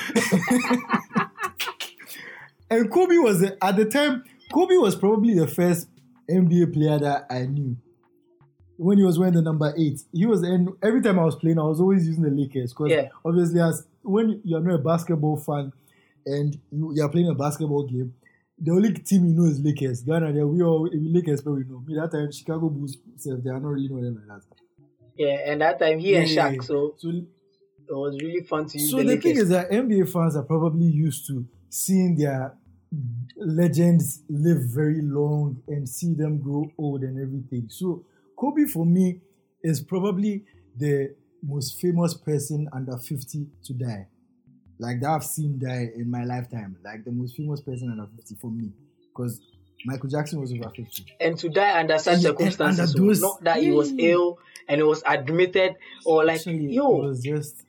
[2.70, 5.88] and Kobe was, the, at the time, Kobe was probably the first
[6.30, 7.76] NBA player that I knew
[8.80, 10.00] when he was wearing the number eight.
[10.10, 12.90] He was, and every time I was playing, I was always using the Lakers because
[12.90, 13.08] yeah.
[13.24, 15.70] obviously, as when you're not a basketball fan
[16.24, 18.14] and you, you're playing a basketball game,
[18.58, 20.00] the only team you know is Lakers.
[20.00, 21.82] Ghana, there we all Lakers, but we know.
[21.86, 24.56] Me that time Chicago Bulls, they are not really know them like that.
[25.14, 26.62] Yeah, and that time he yeah, and Shaq, yeah.
[26.62, 27.26] so, so it
[27.90, 28.90] was really fun to use.
[28.90, 32.54] So the, the thing is that NBA fans are probably used to seeing their
[33.36, 37.68] legends live very long and see them grow old and everything.
[37.68, 38.04] So
[38.40, 39.20] Kobe for me
[39.62, 40.44] is probably
[40.76, 44.06] the most famous person under 50 to die
[44.80, 46.76] like that I've seen die in my lifetime.
[46.82, 48.72] Like the most famous person under 50 for me.
[49.12, 49.40] Because
[49.84, 51.04] Michael Jackson was over 50.
[51.20, 54.38] And to die under such yeah, circumstances, under those, not that he was ill
[54.68, 55.76] and he was admitted
[56.06, 57.62] or like, Actually, yo, it was just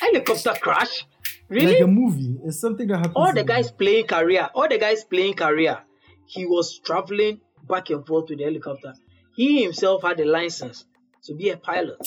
[0.00, 1.06] helicopter crash.
[1.48, 1.74] Really?
[1.74, 2.36] Like a movie.
[2.44, 3.14] It's something that happens.
[3.14, 5.78] All the guys playing career, all the guys playing career,
[6.26, 8.94] he was traveling back and forth with the helicopter.
[9.34, 10.84] He himself had a license
[11.24, 12.06] to be a pilot.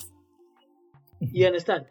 [1.19, 1.85] you understand?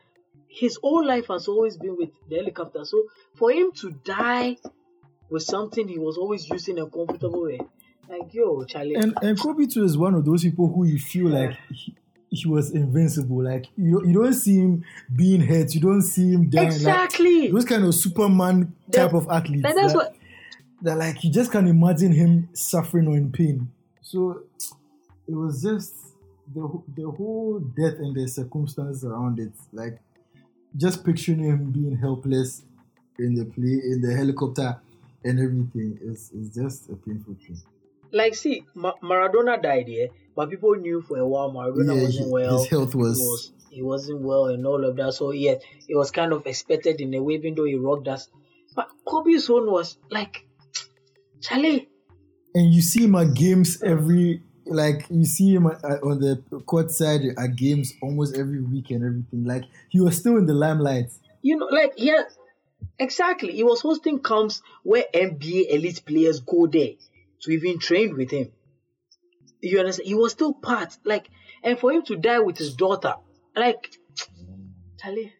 [0.56, 2.84] his whole life has always been with the helicopter.
[2.84, 4.56] So for him to die
[5.28, 7.60] with something he was always using a comfortable way,
[8.08, 8.94] like yo, Charlie.
[8.94, 11.38] And and Kobe too is one of those people who you feel yeah.
[11.38, 11.94] like he,
[12.30, 13.44] he, was invincible.
[13.44, 14.84] Like you, you don't see him
[15.14, 15.74] being hurt.
[15.74, 16.68] You don't see him dying.
[16.68, 17.42] Exactly.
[17.42, 19.62] Like, those kind of Superman type of athletes.
[19.62, 20.16] That, that's that, what.
[20.82, 23.72] That like you just can't imagine him suffering or in pain.
[24.00, 24.44] So
[25.28, 25.94] it was just
[26.54, 29.52] the the whole death and the circumstances around it.
[29.72, 29.98] Like
[30.76, 32.62] just picturing him being helpless
[33.18, 34.80] in the play in the helicopter
[35.24, 37.60] and everything is is just a painful thing.
[38.12, 42.30] Like, see, Ma- Maradona died here, but people knew for a while Maradona yeah, wasn't
[42.30, 42.58] well.
[42.58, 43.18] His health was...
[43.18, 45.12] He, was he wasn't well and all of that.
[45.12, 45.54] So yeah,
[45.88, 48.28] it was kind of expected in a way, even though he rocked us.
[48.74, 50.46] But Kobe's own was like,
[51.42, 51.88] Charlie.
[52.54, 57.22] And you see my games every like you see him on uh, the court side
[57.38, 59.44] at games almost every week and everything.
[59.44, 61.10] Like he was still in the limelight.
[61.42, 62.22] You know, like yeah,
[62.98, 63.52] exactly.
[63.52, 66.90] He was hosting camps where NBA elite players go there
[67.42, 68.52] to even train with him.
[69.60, 70.06] You understand?
[70.06, 71.28] He was still part, like,
[71.62, 73.14] and for him to die with his daughter,
[73.56, 73.90] like,
[75.00, 75.32] Charlie.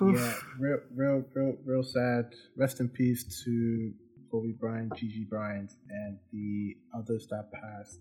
[0.00, 2.32] yeah, real, real, real, real sad.
[2.56, 3.92] Rest in peace to
[4.32, 8.00] Kobe Bryant, Gigi Bryant, and the others that passed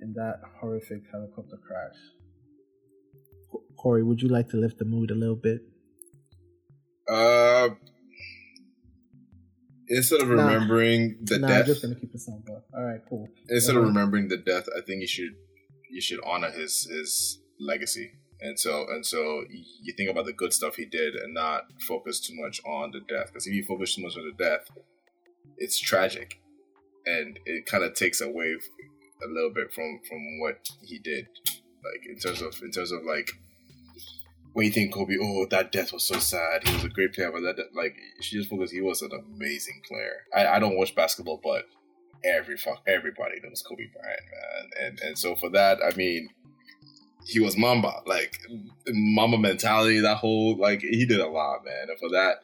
[0.00, 1.96] in that horrific helicopter crash.
[3.76, 5.60] Corey, would you like to lift the mood a little bit?
[7.06, 7.68] Uh,
[9.88, 12.64] instead of remembering nah, the nah, death, I'm just gonna keep it simple.
[12.74, 13.28] All right, cool.
[13.50, 15.34] Instead of remembering the death, I think you should
[15.90, 18.12] you should honor his his legacy.
[18.40, 22.18] And so and so you think about the good stuff he did and not focus
[22.20, 23.26] too much on the death.
[23.26, 24.70] Because if you focus too much on the death,
[25.58, 26.40] it's tragic,
[27.06, 28.56] and it kind of takes away
[29.22, 31.26] a little bit from from what he did,
[31.84, 33.30] like in terms of in terms of like
[34.52, 36.66] when you think Kobe, oh that death was so sad.
[36.66, 38.72] He was a great player, but that like she just focused.
[38.72, 40.24] He was an amazing player.
[40.34, 41.64] I, I don't watch basketball, but
[42.24, 44.86] every fuck everybody knows Kobe Bryant, man.
[44.86, 46.28] And and so for that, I mean,
[47.26, 48.38] he was Mamba, like
[48.88, 50.00] Mamba mentality.
[50.00, 51.88] That whole like he did a lot, man.
[51.88, 52.42] And for that,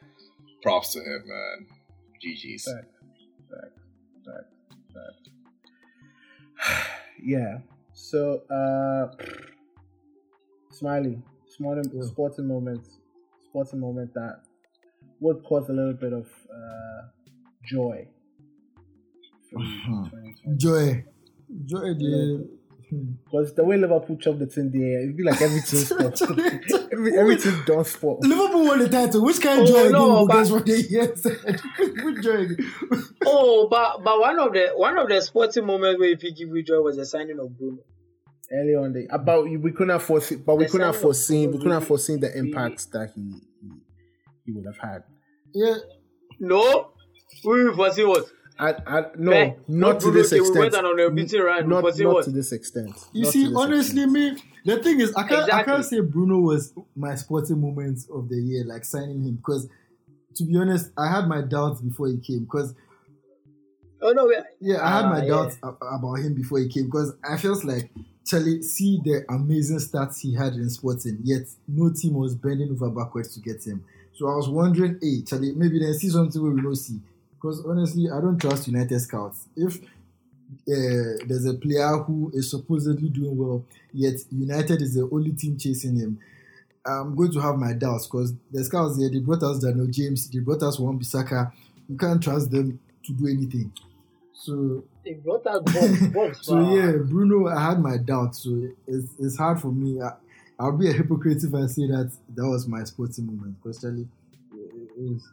[0.61, 1.67] props to him, man.
[2.25, 2.67] GG's
[4.97, 6.87] that.
[7.23, 7.59] yeah.
[7.93, 9.07] So, uh,
[10.71, 12.99] Smiley, sporting, sporting moments,
[13.49, 14.41] sporting moment that
[15.19, 17.07] would cause a little bit of uh,
[17.65, 18.07] joy.
[20.57, 21.05] Joy,
[21.65, 22.45] joy, dear.
[22.89, 23.13] Hmm.
[23.25, 26.21] Because the way Liverpool chopped the thing there, it'd be like everything sport.
[26.91, 28.21] Every, everything done sport.
[28.23, 29.23] Liverpool won the title.
[29.23, 30.27] Which kind of oh, joy no, again?
[30.27, 31.23] Because what they yes,
[32.03, 32.47] which joy?
[33.25, 36.79] oh, but but one of the one of the sporting moments where you give joy
[36.79, 37.83] was the signing of Bruno.
[38.51, 41.51] Early on, the about uh, we couldn't have foreseen, but we the couldn't have foreseen,
[41.51, 43.21] we couldn't have foreseen the impacts that he
[43.61, 43.69] he,
[44.45, 45.03] he would have had.
[45.53, 45.75] Yeah.
[46.39, 46.91] No,
[47.43, 48.25] we foresee what
[48.59, 50.73] I, I, no, not to this extent.
[50.75, 51.69] On beating run.
[51.69, 52.95] Not, not to this extent.
[53.13, 54.11] You not see, honestly, extent.
[54.11, 55.53] me, the thing is, I can't, exactly.
[55.53, 59.67] I can't say Bruno was my sporting moment of the year, like signing him, because
[60.35, 62.73] to be honest, I had my doubts before he came, because.
[63.99, 64.31] Oh no!
[64.59, 65.71] Yeah, I had my uh, doubts yeah.
[65.81, 67.89] about him before he came because I felt like
[68.27, 72.89] Charlie see the amazing stats he had in sporting, yet no team was bending over
[72.89, 73.83] backwards to get him.
[74.13, 76.99] So I was wondering, hey, Charlie, maybe they see something we don't see.
[77.39, 79.47] Because honestly, I don't trust United scouts.
[79.55, 83.63] If uh, there's a player who is supposedly doing well,
[83.93, 86.19] yet United is the only team chasing him,
[86.87, 90.29] I'm going to have my doubts because the scouts here, they brought us Daniel James,
[90.29, 91.51] they brought us Wan Bissaka.
[91.89, 93.71] You can't trust them to do anything.
[94.33, 95.61] So they brought us
[96.13, 96.37] both.
[96.43, 98.43] so yeah, Bruno, I had my doubts.
[98.43, 100.01] So it's, it's hard for me.
[100.01, 100.13] I,
[100.63, 103.61] will be a hypocrite if I say that that was my sporting moment.
[103.61, 104.07] Because Charlie,
[104.53, 105.27] it, it was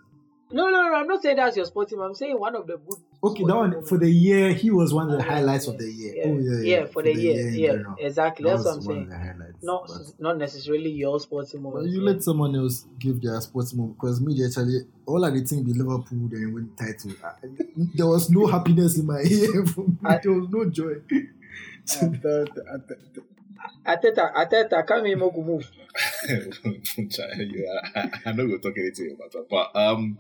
[0.55, 0.95] no, no, no.
[0.95, 2.01] I'm not saying that's your sporting.
[2.01, 2.99] I'm saying one of the good.
[3.25, 4.53] Okay, that one for the year.
[4.53, 6.15] He was one of the highlights of the year.
[6.17, 6.23] Yeah.
[6.27, 6.77] Oh yeah, yeah.
[6.77, 7.49] yeah for, for, the, the year.
[7.49, 8.45] year yeah, exactly.
[8.45, 9.55] That that's what I'm saying.
[9.63, 11.91] Not but, not necessarily your sporting moment.
[11.91, 15.67] you let someone else give their sporting moment because me actually all I did think
[15.67, 17.13] be Liverpool then win the title.
[17.25, 17.33] I,
[17.95, 19.65] there was no happiness in my ear.
[20.05, 20.95] I, there was no joy.
[23.87, 25.71] Arteta, Arteta, come here, Moku move.
[27.97, 30.19] I, I know we're talking anything about that, but um,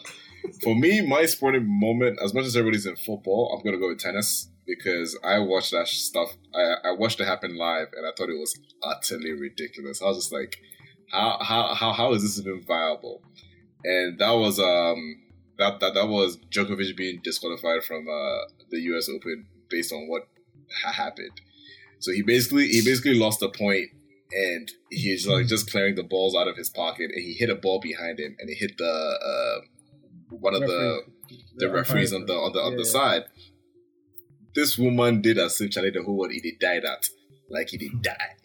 [0.63, 3.99] for me, my sporting moment, as much as everybody's in football, I'm gonna go with
[3.99, 6.37] tennis because I watched that stuff.
[6.55, 10.01] I, I watched it happen live, and I thought it was utterly ridiculous.
[10.03, 10.59] I was just like,
[11.11, 13.23] how how how how is this even viable?
[13.85, 15.23] And that was um
[15.59, 19.09] that that that was Djokovic being disqualified from uh, the U.S.
[19.09, 20.29] Open based on what
[20.83, 21.41] ha- happened.
[22.05, 23.89] So he basically he basically lost a point
[24.31, 27.55] and he's like just clearing the balls out of his pocket and he hit a
[27.55, 29.65] ball behind him and it hit the uh,
[30.29, 31.01] one of the
[31.57, 33.23] the referees on the on the on yeah, the side.
[34.55, 37.09] This woman did as if Charlie the whole world he did die that.
[37.49, 38.37] Like he did die.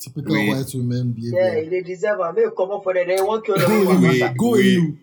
[0.00, 1.62] Typical we, white women behavior.
[1.62, 3.06] Yeah, they deserve a They come up for that.
[3.06, 4.36] They want to kill them.
[4.36, 4.98] Go you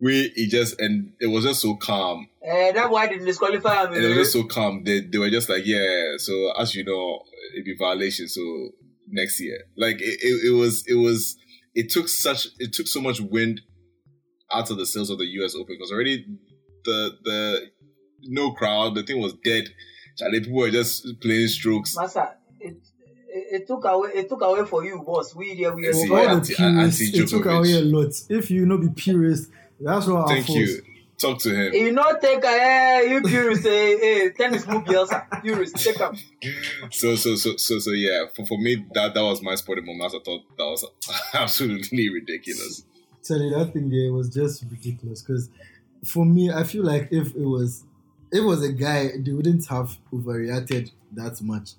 [0.00, 2.28] we he just and it was just so calm.
[2.42, 3.94] Uh, that's why they disqualify him.
[3.94, 4.84] And it was just so calm.
[4.84, 6.14] They they were just like, yeah.
[6.18, 7.22] So as you know,
[7.54, 8.28] it'd be violation.
[8.28, 8.70] So
[9.08, 11.36] next year, like it, it, it was it was
[11.74, 13.60] it took such it took so much wind
[14.52, 15.54] out of the sails of the U.S.
[15.54, 16.26] Open because already
[16.84, 17.70] the the
[18.24, 19.68] no crowd, the thing was dead.
[20.16, 21.96] Charlie, people were just playing strokes.
[21.96, 22.76] Masa, it,
[23.34, 25.34] it, took away it took away for you, boss.
[25.34, 26.28] We here we are.
[26.28, 28.12] Anti, anti, it took away a lot.
[28.28, 29.50] If you know be purist
[29.80, 30.28] that's what I thought.
[30.28, 30.82] Thank you.
[31.16, 31.72] Talk to him.
[31.72, 35.22] You not take a hey, eh, you purist, eh, hey, hey, tennis move yourself.
[35.42, 36.16] Purist, take up.
[36.90, 40.12] So so so so so yeah, for, for me that that was my sporting moment.
[40.12, 40.84] I thought that was
[41.34, 42.84] absolutely ridiculous.
[43.22, 45.50] Tell you that thing there was just ridiculous because
[46.04, 47.84] for me, I feel like if it was
[48.32, 51.70] if it was a guy, they wouldn't have overreacted that much.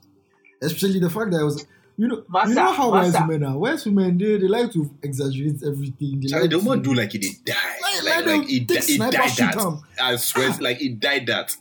[0.61, 1.65] Especially the fact that it was
[1.97, 3.19] you know, Master, you know how Master.
[3.19, 3.57] wise women are.
[3.57, 6.19] Wise women, they, they like to exaggerate everything.
[6.19, 7.53] They, like don't want to do like he did die.
[7.81, 9.81] Like, like, like he, di- he died that.
[10.01, 10.57] I swear, ah.
[10.59, 11.55] like he died that.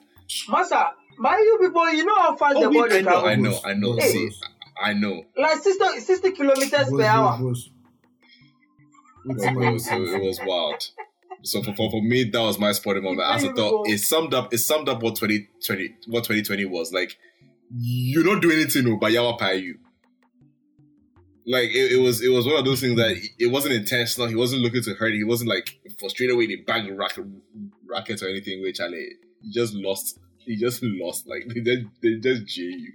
[0.49, 0.85] Master,
[1.19, 3.75] my you people, you know how fast oh, the body I know, I know, I
[3.75, 3.97] know.
[3.97, 4.11] Hey.
[4.11, 4.31] See,
[4.83, 5.25] I know.
[5.37, 7.39] Like 60, 60 kilometers per hour.
[7.41, 7.71] Was,
[9.25, 9.45] was.
[9.45, 10.83] It was, it was wild.
[11.43, 13.29] So for, for, for me, that was my sporting moment.
[13.31, 16.93] As I thought, it summed up it summed up what 2020 what 2020 was.
[16.93, 17.19] Like
[17.77, 19.79] you don't do anything, oh, but yawa pay you
[21.47, 24.29] like it, it, was it was one of those things that it wasn't intentional.
[24.29, 25.13] He wasn't looking to hurt.
[25.13, 28.63] He wasn't like frustrated with the bag racket, or anything.
[28.63, 30.19] Which I he just lost.
[30.39, 31.27] He just lost.
[31.27, 32.93] Like they just they just J you.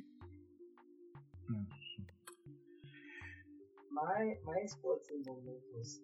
[3.92, 6.00] My my sporting moment was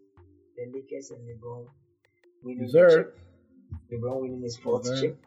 [0.55, 1.65] the Lakers and LeBron
[2.43, 3.19] winning the chip.
[3.91, 5.17] LeBron winning his fourth chip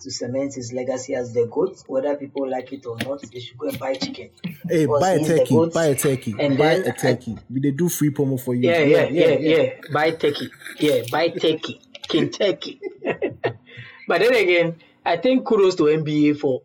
[0.00, 3.58] to cement his legacy as the goat, whether people like it or not, they should
[3.58, 4.30] go and buy chicken.
[4.68, 7.36] Hey, buy a turkey, buy a turkey, and buy a turkey.
[7.38, 8.68] I, they do free promo for you.
[8.68, 9.56] Yeah, yeah, yeah, yeah.
[9.56, 9.70] yeah.
[9.92, 10.50] Buy turkey.
[10.78, 11.80] Yeah, buy turkey.
[12.08, 12.80] Kentucky.
[13.02, 16.62] but then again, I think kudos to NBA for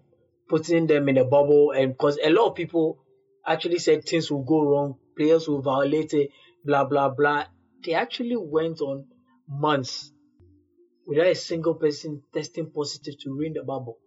[0.48, 3.00] putting them in a bubble and because a lot of people
[3.46, 6.32] actually said things will go wrong, players will violate it,
[6.64, 7.46] blah blah blah.
[7.84, 9.06] They actually went on
[9.48, 10.12] months
[11.06, 13.98] without a single person testing positive to ruin the bubble.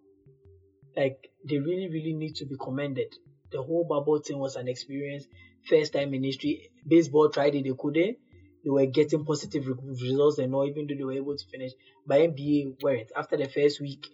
[0.97, 3.15] Like they really, really need to be commended.
[3.51, 5.25] The whole bubble thing was an experience.
[5.69, 6.71] First time in history.
[6.87, 8.19] Baseball tried it, they couldn't.
[8.65, 11.73] They were getting positive results and all, even though they were able to finish.
[12.07, 13.11] But NBA weren't.
[13.17, 14.07] After the first week,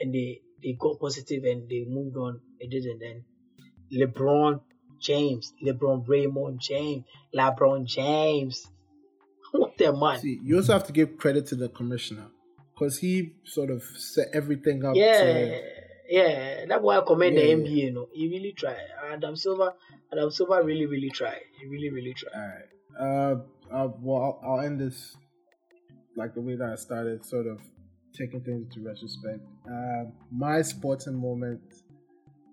[0.00, 2.40] and they they got positive and they moved on.
[2.60, 2.98] They didn't.
[2.98, 3.24] Then
[3.92, 4.60] LeBron
[5.00, 7.04] James, LeBron Raymond James,
[7.34, 8.66] LeBron James.
[9.58, 10.20] What the man?
[10.20, 12.26] See, you also have to give credit to the commissioner
[12.74, 14.94] because he sort of set everything up.
[14.96, 15.62] Yeah, to,
[16.08, 16.64] yeah.
[16.66, 17.70] That's why I commend yeah, the NBA.
[17.70, 18.76] You know, he really tried.
[19.12, 19.74] Adam Silver,
[20.12, 21.40] Adam Silver really, really tried.
[21.60, 22.32] He really, really tried.
[22.34, 23.40] All right.
[23.70, 25.16] Uh, uh well, I'll, I'll end this
[26.16, 27.60] like the way that I started, sort of
[28.16, 29.40] taking things into retrospect.
[29.70, 31.60] Uh, my sporting moment,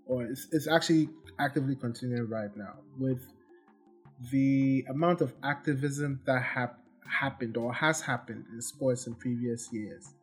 [0.06, 3.26] or it's, it's actually actively continuing right now with
[4.32, 6.72] the amount of activism that have
[7.08, 10.14] happened or has happened in sports in previous years.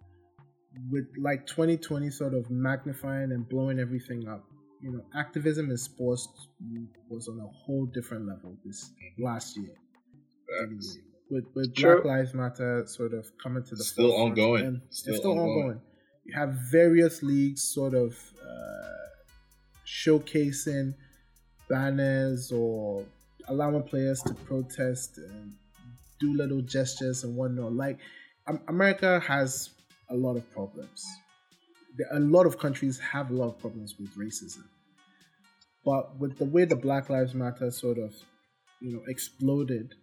[0.91, 4.45] With like 2020 sort of magnifying and blowing everything up
[4.83, 6.29] you know activism in sports
[7.09, 9.75] was on a whole different level this last year.
[11.31, 14.81] With with Black Lives Matter sort of coming to the still ongoing.
[14.91, 15.51] still, still ongoing.
[15.51, 15.81] ongoing.
[16.25, 19.07] you have various leagues sort of uh,
[19.87, 20.95] showcasing
[21.69, 23.05] banners or
[23.49, 25.55] allowing players to protest and
[26.21, 27.73] do little gestures and whatnot.
[27.73, 27.99] Like
[28.69, 29.71] America has
[30.11, 31.05] a lot of problems.
[32.13, 34.65] A lot of countries have a lot of problems with racism.
[35.85, 38.15] But with the way the Black Lives Matter sort of,
[38.81, 39.95] you know, exploded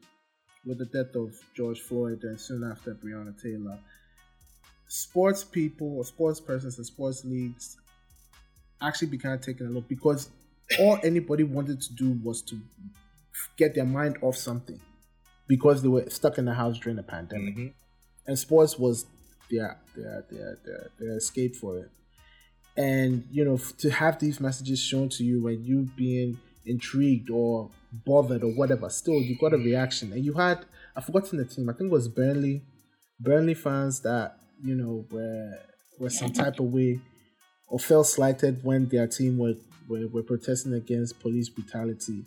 [0.66, 3.80] with the death of George Floyd and soon after Breonna Taylor,
[4.88, 7.78] sports people or sports persons and sports leagues
[8.82, 10.30] actually began taking a look because
[10.80, 12.60] all anybody wanted to do was to
[13.58, 14.80] get their mind off something
[15.48, 17.56] because they were stuck in the house during the pandemic.
[17.56, 17.68] Mm-hmm.
[18.28, 19.06] And sports was
[19.50, 21.90] their, their their their their escape for it.
[22.76, 27.72] And you know, to have these messages shown to you when you being intrigued or
[28.06, 30.12] bothered or whatever, still you got a reaction.
[30.12, 31.70] And you had I've forgotten the team.
[31.70, 32.64] I think it was Burnley,
[33.20, 35.58] Burnley fans that you know were
[36.00, 37.00] were some type of way
[37.70, 39.56] or felt slighted when their team were
[39.88, 42.26] were, were protesting against police brutality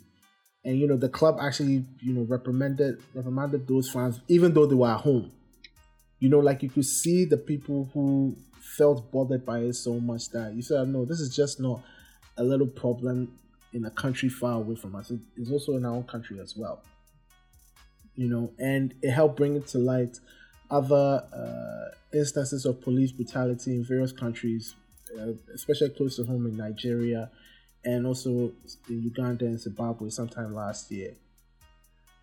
[0.63, 4.75] and you know the club actually you know reprimanded reprimanded those fans even though they
[4.75, 5.31] were at home.
[6.19, 10.29] You know like you could see the people who felt bothered by it so much
[10.29, 11.81] that you said no this is just not
[12.37, 13.37] a little problem
[13.73, 15.11] in a country far away from us.
[15.37, 16.81] It's also in our own country as well.
[18.15, 20.19] You know and it helped bring it to light
[20.69, 24.75] other uh, instances of police brutality in various countries
[25.19, 27.29] uh, especially close to home in nigeria
[27.83, 28.51] and also
[28.89, 31.13] in Uganda and Zimbabwe sometime last year.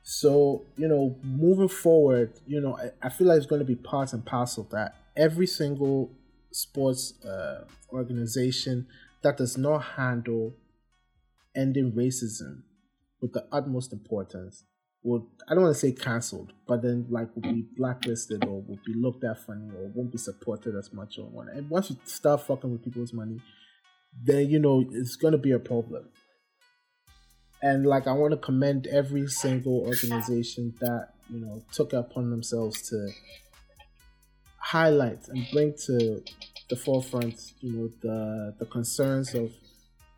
[0.03, 3.75] So, you know, moving forward, you know, I, I feel like it's going to be
[3.75, 4.95] part and parcel of that.
[5.17, 6.11] Every single
[6.51, 8.87] sports uh, organization
[9.23, 10.55] that does not handle
[11.55, 12.63] ending racism
[13.21, 14.65] with the utmost importance
[15.03, 18.81] would I don't want to say cancelled, but then like will be blacklisted or will
[18.85, 21.57] be looked at funny or won't be supported as much or whatnot.
[21.57, 23.41] And once you start fucking with people's money,
[24.25, 26.09] then you know it's going to be a problem.
[27.63, 32.89] And like I want to commend every single organization that you know took upon themselves
[32.91, 33.11] to
[34.59, 36.23] highlight and bring to
[36.69, 39.51] the forefront, you know, the the concerns of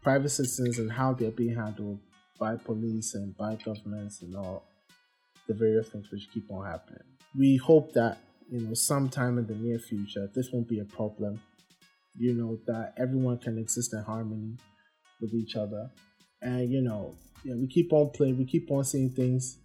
[0.02, 2.00] private citizens and how they're being handled
[2.38, 4.64] by police and by governments and all
[5.46, 7.02] the various things which keep on happening.
[7.36, 8.18] We hope that
[8.50, 11.40] you know sometime in the near future this won't be a problem
[12.16, 14.56] you know, that everyone can exist in harmony
[15.20, 15.90] with each other.
[16.42, 19.58] And, you know, yeah, we keep on playing, we keep on seeing things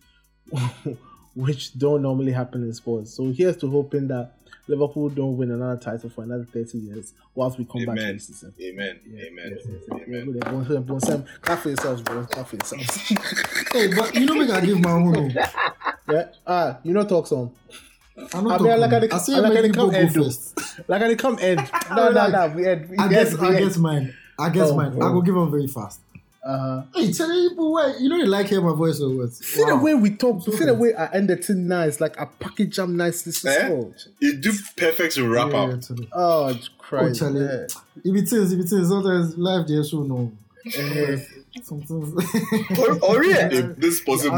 [1.35, 3.15] which don't normally happen in sports.
[3.15, 4.33] So here's to hoping that
[4.67, 7.95] Liverpool don't win another title for another 30 years whilst we come Amen.
[7.95, 8.53] back to the season.
[8.61, 8.99] Amen.
[9.05, 9.51] Yeah, Amen.
[9.51, 10.01] Yes, yes, yes.
[10.07, 10.41] Amen.
[10.47, 11.27] Amen.
[11.41, 12.25] Clap for yourselves, bro.
[12.25, 12.95] Clap for yourselves.
[13.73, 15.29] hey, but you know me I give my own.
[16.09, 16.29] yeah.
[16.47, 17.51] Ah, you know talk some.
[18.33, 20.13] I'm not I mean, like I, I, see like I come end.
[20.13, 20.87] First.
[20.87, 21.59] Like I come end.
[21.95, 22.47] No, no, no.
[22.55, 22.89] We end.
[22.89, 23.33] We I guess.
[23.33, 24.13] End, I guess mine.
[24.39, 24.97] I guess oh, mine.
[24.99, 25.07] Oh.
[25.07, 25.99] I will give them very fast.
[26.45, 26.83] Uh-huh.
[26.93, 29.33] Hey, tell people why you know you like hearing my voice or what?
[29.33, 29.69] See wow.
[29.69, 32.75] the way we talk, so see the way I ended it nice, like I package
[32.75, 33.71] jam nice this eh?
[33.71, 35.81] is You do perfect to wrap yeah, up.
[35.89, 37.23] Yeah, oh Christ.
[37.23, 37.65] Oh, yeah.
[38.03, 40.31] If it is, if it is, sometimes life there so no.
[41.63, 42.13] Sometimes
[42.79, 44.31] or, or yeah, if this person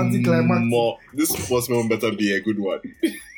[0.70, 2.80] more this person better be a good one.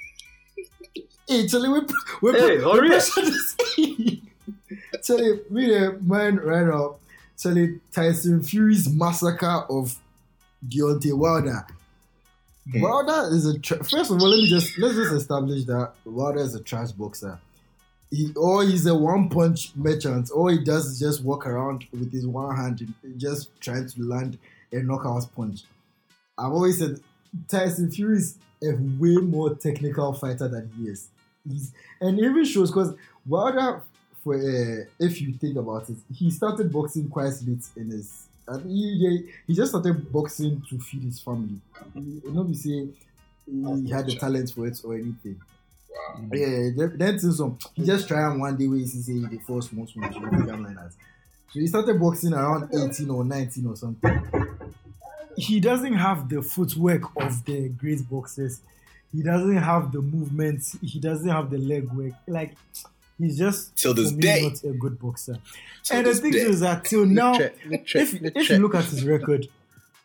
[1.30, 1.82] Hey, Charlie, we
[2.24, 3.04] we hey, hurry up.
[5.04, 6.96] Charlie, me the man right now.
[7.38, 9.96] Charlie, Tyson Fury's massacre of
[10.68, 11.68] Deontay Wilder.
[12.72, 12.82] Hmm.
[12.82, 14.28] Wilder is a tra- first of all.
[14.28, 17.40] Let me just let's just establish that Wilder is a trash boxer.
[18.10, 20.32] He or he's a one punch merchant.
[20.32, 24.40] All he does is just walk around with his one hand, just trying to land
[24.72, 25.62] a knockout punch.
[26.40, 27.02] I've always said
[27.48, 31.10] Tyson Fury is a way more technical fighter than he is.
[32.02, 32.94] And even shows because
[33.26, 33.82] Wilder,
[34.24, 38.28] for uh, if you think about it, he started boxing quite late in his.
[38.48, 41.60] And he, he just started boxing to feed his family.
[41.94, 42.88] He, not be say
[43.46, 45.40] he had the talent for it or anything.
[45.90, 46.30] Wow.
[46.34, 50.16] Yeah, then some he just try one day where he say the first most match
[50.16, 50.92] like that.
[51.52, 54.50] So he started boxing around 18 or 19 or something
[55.40, 58.60] he doesn't have the footwork of the great boxers.
[59.12, 60.78] He doesn't have the movements.
[60.82, 62.14] He doesn't have the leg work.
[62.28, 62.56] Like
[63.18, 65.38] he's just till this day not a good boxer.
[65.84, 66.40] Till and the thing day.
[66.40, 67.56] is that till now, check,
[67.86, 69.48] check, if, if you look at his record,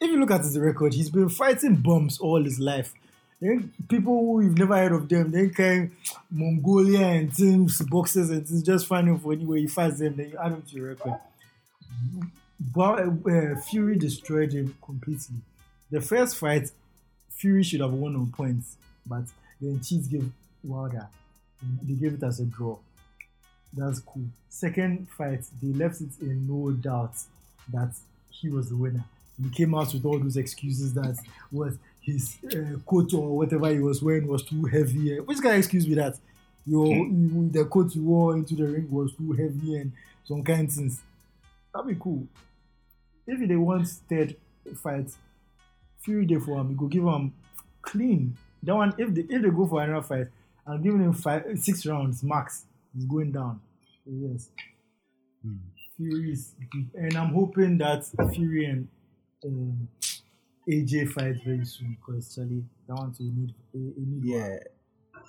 [0.00, 2.94] if you look at his record, he's been fighting bombs all his life.
[3.40, 5.96] Then people who you've never heard of them, then came
[6.30, 10.38] Mongolia and teams, boxers and things, just finding for anywhere he fights them, then you
[10.38, 11.18] add them to your record.
[12.74, 15.36] But uh, Fury destroyed him completely.
[15.90, 16.70] The first fight,
[17.30, 18.76] Fury should have won on points,
[19.06, 19.24] but
[19.60, 20.30] then Cheats gave
[20.62, 21.08] Wilder.
[21.82, 22.76] They gave it as a draw.
[23.72, 24.24] That's cool.
[24.48, 27.14] Second fight, they left it in no doubt
[27.72, 27.94] that
[28.30, 29.04] he was the winner.
[29.42, 31.18] He came out with all those excuses that
[31.50, 35.18] what his uh, coat or whatever he was wearing was too heavy.
[35.18, 36.16] Which guy excuse me that
[36.66, 39.92] your you, the coat you wore into the ring was too heavy and
[40.24, 41.00] some kind of things.
[41.72, 42.28] That'd be cool
[43.26, 44.36] if they want third
[44.82, 45.10] fight,
[46.00, 47.32] Fury day for him, we go give him
[47.80, 48.36] clean.
[48.64, 50.28] That one, if they if they go for another fight,
[50.66, 52.64] I'm giving him five six rounds max.
[52.94, 53.60] He's going down.
[54.06, 54.48] Yes.
[55.42, 55.56] Hmm.
[55.96, 56.36] Fury.
[56.94, 58.04] And I'm hoping that
[58.34, 58.88] Fury and
[59.44, 59.88] um,
[60.68, 64.48] AJ fight very soon because Charlie, that one too need, need yeah.
[64.48, 64.58] One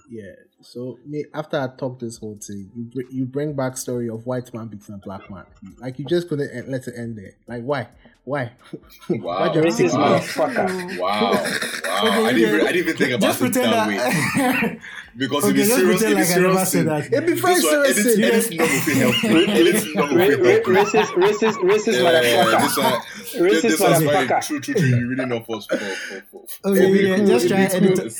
[0.10, 0.34] yeah.
[0.62, 4.26] So me after I talk this whole thing, you br- you bring back story of
[4.26, 5.46] white man beating a black man.
[5.78, 7.34] Like you just couldn't let it end there.
[7.48, 7.88] Like why?
[8.24, 8.52] Why?
[9.10, 9.40] Wow.
[9.40, 11.00] why racist motherfucker.
[11.00, 11.32] Wow.
[11.96, 12.26] Wow.
[12.26, 14.80] I didn't even, I didn't even think about just it that, that way.
[15.16, 18.52] because okay, if it's serious, if it's serious thing, it'd be very serious.
[18.52, 19.56] Edit, edit not will help.
[19.56, 20.64] Edit not will help.
[20.66, 23.02] Racist, racist, racist motherfucker.
[23.40, 24.46] Racist motherfucker.
[24.46, 24.88] True, true, true.
[24.88, 26.22] You really know for for for.
[26.32, 26.70] for.
[26.72, 28.14] Okay, yeah, just try and edit.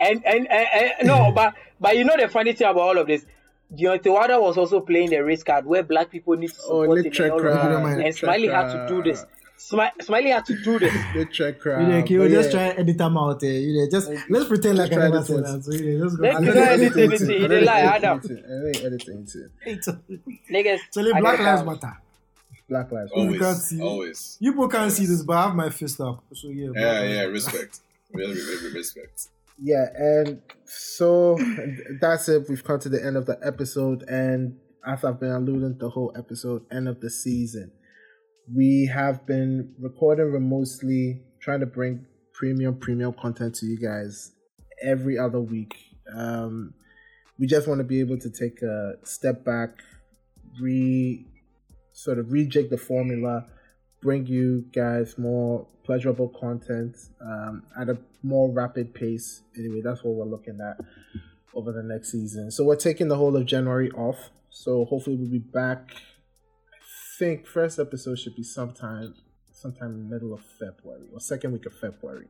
[0.00, 3.06] And, and, and, and no, but but you know the funny thing about all of
[3.06, 3.24] this,
[3.74, 6.88] Deontay Wilder was also playing the race card where black people need to oh, support
[6.90, 9.24] oh, him and, all and, and Smiley had to do this.
[9.58, 10.94] Smiley had to do this.
[11.14, 11.82] The crowd.
[11.82, 13.52] You know, can you just try edit them out there?
[13.52, 15.64] You know, just let's pretend like I never said that.
[15.64, 16.22] So you know, let's go.
[16.22, 17.28] Let's go edit anything.
[17.28, 18.18] He didn't lie, Adam.
[18.18, 19.28] Editing
[19.66, 19.80] it.
[20.50, 20.78] Niggas.
[20.90, 21.98] So Black Lives Matter.
[22.68, 23.20] Black Lives Matter.
[23.20, 23.34] Always.
[23.34, 23.80] You can't see.
[23.80, 24.36] Always.
[24.40, 26.22] You people can't see this, but I have my fist up.
[26.32, 26.70] So yeah.
[26.74, 27.22] Yeah, yeah.
[27.22, 27.80] Respect.
[28.10, 29.28] Really, really respect
[29.60, 31.38] yeah, and so
[32.00, 32.48] that's it.
[32.48, 34.56] We've come to the end of the episode, and
[34.86, 37.72] as I've been alluding the whole episode, end of the season.
[38.54, 44.32] We have been recording remotely, trying to bring premium, premium content to you guys
[44.82, 45.74] every other week.
[46.16, 46.72] Um,
[47.38, 49.70] we just want to be able to take a step back,
[50.60, 51.26] re
[51.92, 53.46] sort of rejig the formula,
[54.00, 59.42] bring you guys more pleasurable content um, at a more rapid pace.
[59.56, 60.78] Anyway, that's what we're looking at
[61.54, 62.50] over the next season.
[62.50, 64.30] So we're taking the whole of January off.
[64.50, 65.90] So hopefully we'll be back.
[65.94, 69.14] I think first episode should be sometime
[69.50, 72.28] sometime in the middle of February or second week of February.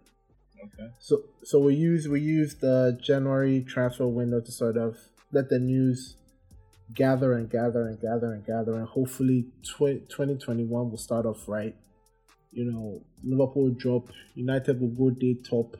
[0.58, 0.90] Okay.
[0.98, 4.96] So so we use we use the January transfer window to sort of
[5.30, 6.16] let the news
[6.95, 11.74] gather and gather and gather and gather and hopefully tw- 2021 will start off right
[12.53, 15.76] you know, Liverpool will drop, United will go day top,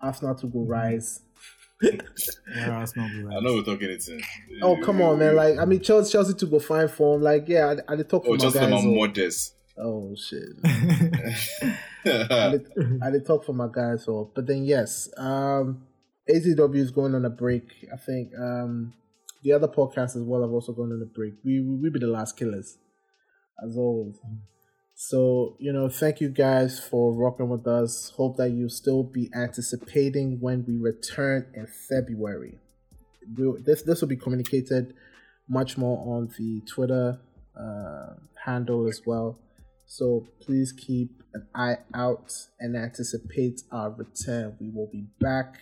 [0.00, 0.70] Arsenal to go mm-hmm.
[0.70, 1.20] rise.
[1.82, 3.36] yeah, Arsenal will rise.
[3.38, 4.04] I know we're talking it.
[4.62, 5.34] Oh come on, man!
[5.34, 7.22] Like I mean, Chelsea, Chelsea to go find form.
[7.22, 8.72] Like yeah, I, I did talk oh, for my guys.
[8.72, 9.54] Oh, modest.
[9.76, 10.48] Oh shit!
[12.04, 12.66] I, did,
[13.02, 14.04] I did talk for my guys.
[14.04, 15.82] So, but then yes, um,
[16.28, 17.88] ATW is going on a break.
[17.92, 18.92] I think um,
[19.42, 21.34] the other podcasts as well have also gone on a break.
[21.44, 22.78] We we, we be the last killers,
[23.64, 24.18] as always.
[24.94, 28.12] So, you know, thank you guys for rocking with us.
[28.16, 32.58] Hope that you still be anticipating when we return in February.
[33.36, 34.94] We'll, this this will be communicated
[35.48, 37.20] much more on the Twitter
[37.58, 38.14] uh,
[38.44, 39.38] handle as well.
[39.86, 44.56] So please keep an eye out and anticipate our return.
[44.60, 45.56] We will be back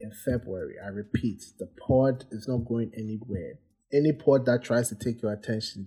[0.00, 0.74] in February.
[0.82, 3.58] I repeat, the pod is not going anywhere.
[3.92, 5.86] Any pod that tries to take your attention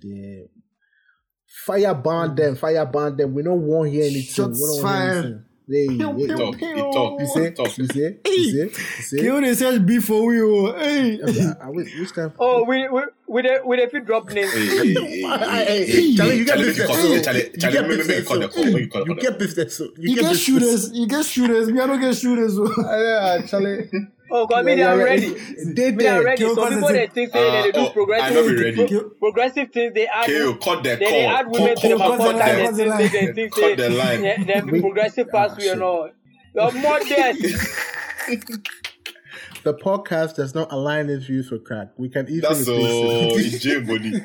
[1.66, 3.34] Fire ban them, fire ban them.
[3.34, 4.24] We don't want hear anything.
[4.24, 5.46] Shots fired.
[5.66, 6.76] Hey, Pew, hey, pew, Talk, pew.
[6.76, 7.52] he talk, You see?
[7.52, 7.78] talk.
[7.78, 8.02] You see?
[8.26, 8.58] You see?
[8.58, 9.18] You see?
[9.20, 10.74] Kill they search beef for we oh.
[10.78, 11.20] Hey.
[11.26, 12.32] Yeah, I- I- which which kind?
[12.38, 14.52] Oh, we we with a with a few drop names.
[14.54, 16.88] Hey, hey, hey, Hey, hey, hey, Charlie, you get Charlie, make you business.
[16.88, 19.02] call- so- Charlie, you Charlie, get business, you call the so- call, make you call
[19.06, 19.22] the You call.
[19.32, 19.78] get business.
[19.78, 20.40] so- You, get business.
[20.40, 20.92] shooters.
[20.94, 21.70] You get shooters.
[21.72, 22.60] Me, I don't get shooters.
[22.60, 22.74] oh.
[22.86, 22.98] Ah,
[23.38, 23.90] Yeah, Charlie.
[24.36, 25.30] Oh, God, me, Yeah, I'm yeah, ready.
[25.30, 26.24] They Me, I'm there.
[26.24, 26.38] ready.
[26.44, 28.88] Kill Some people they think say they, they do oh, I know progressive, ready.
[28.88, 29.94] pro- progressive things.
[29.94, 31.36] They add, KO, cut the they, they call.
[31.38, 33.54] add women Cut- to the cut- football cut and the- they think they, they think
[33.54, 34.22] Cut the they, line.
[34.22, 35.82] they, they be progressive past Ah, we and shit.
[35.84, 36.10] all.
[36.56, 37.80] You're modest.
[39.64, 41.90] The podcast does not align its views with crack.
[41.96, 42.74] We can easily That's so
[43.30, 44.12] replace EJ body.
[44.14, 44.24] it.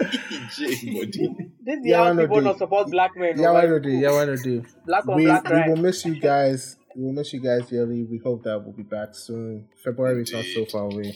[0.00, 1.50] EJ body.
[1.62, 2.42] This is Yeah, how why people do?
[2.44, 3.36] not support black men.
[3.36, 3.90] yeah, no, oh, why do?
[3.90, 4.64] Yeah, why not do?
[4.86, 5.68] Black on we, black we crime.
[5.68, 6.76] will miss you guys.
[6.96, 8.04] We will miss you guys dearly.
[8.04, 9.68] We hope that we'll be back soon.
[9.84, 11.14] February is not so far away.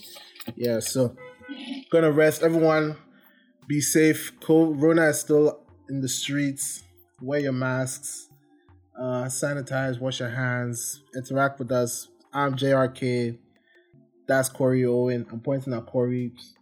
[0.55, 1.17] Yeah, so
[1.91, 2.43] gonna rest.
[2.43, 2.97] Everyone,
[3.67, 4.39] be safe.
[4.41, 6.83] Corona is still in the streets.
[7.23, 8.29] Wear your masks.
[8.95, 9.99] Uh, sanitize.
[9.99, 11.03] Wash your hands.
[11.17, 12.09] Interact with us.
[12.31, 13.39] I'm JRK.
[14.29, 15.25] That's Corey Owen.
[15.33, 16.57] I'm pointing at Corey's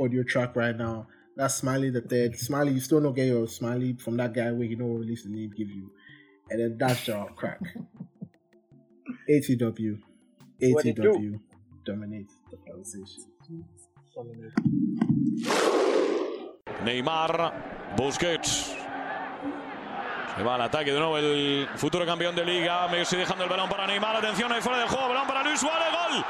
[0.00, 1.06] audio track right now.
[1.36, 2.36] That's Smiley the third.
[2.36, 5.30] Smiley, you still don't get your Smiley from that guy where you don't release the
[5.30, 5.92] name give you.
[6.50, 7.60] And then that's Jarl Crack.
[9.28, 10.00] ATW.
[10.62, 11.40] ATW
[11.84, 13.24] dominates the conversation.
[16.84, 17.52] Neymar,
[17.96, 18.74] Busquets.
[20.36, 22.88] Se va al ataque de nuevo el futuro campeón de liga.
[22.88, 24.16] Messi dejando el balón para Neymar.
[24.16, 25.08] Atención ahí fuera del juego.
[25.08, 25.88] Balón para Luis Suárez.
[25.92, 26.24] Gol.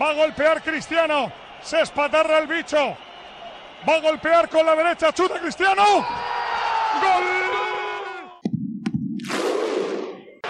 [0.00, 1.30] Va a golpear Cristiano.
[1.60, 2.96] Se espatarra el bicho.
[3.84, 5.12] Va a golpear con la derecha.
[5.12, 6.04] Chuta Cristiano.
[7.00, 7.24] Gol.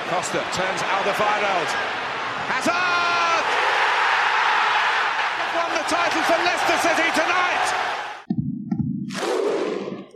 [0.08, 1.70] Costa turns Alderweireld.
[2.48, 3.44] Hazard!
[5.56, 7.66] Won the title for Leicester City tonight.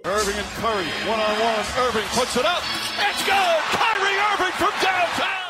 [0.04, 1.64] Irving and Curry one on one.
[1.86, 2.62] Irving puts it up.
[3.08, 3.60] It's good.
[3.74, 5.49] Kyrie Irving from downtown.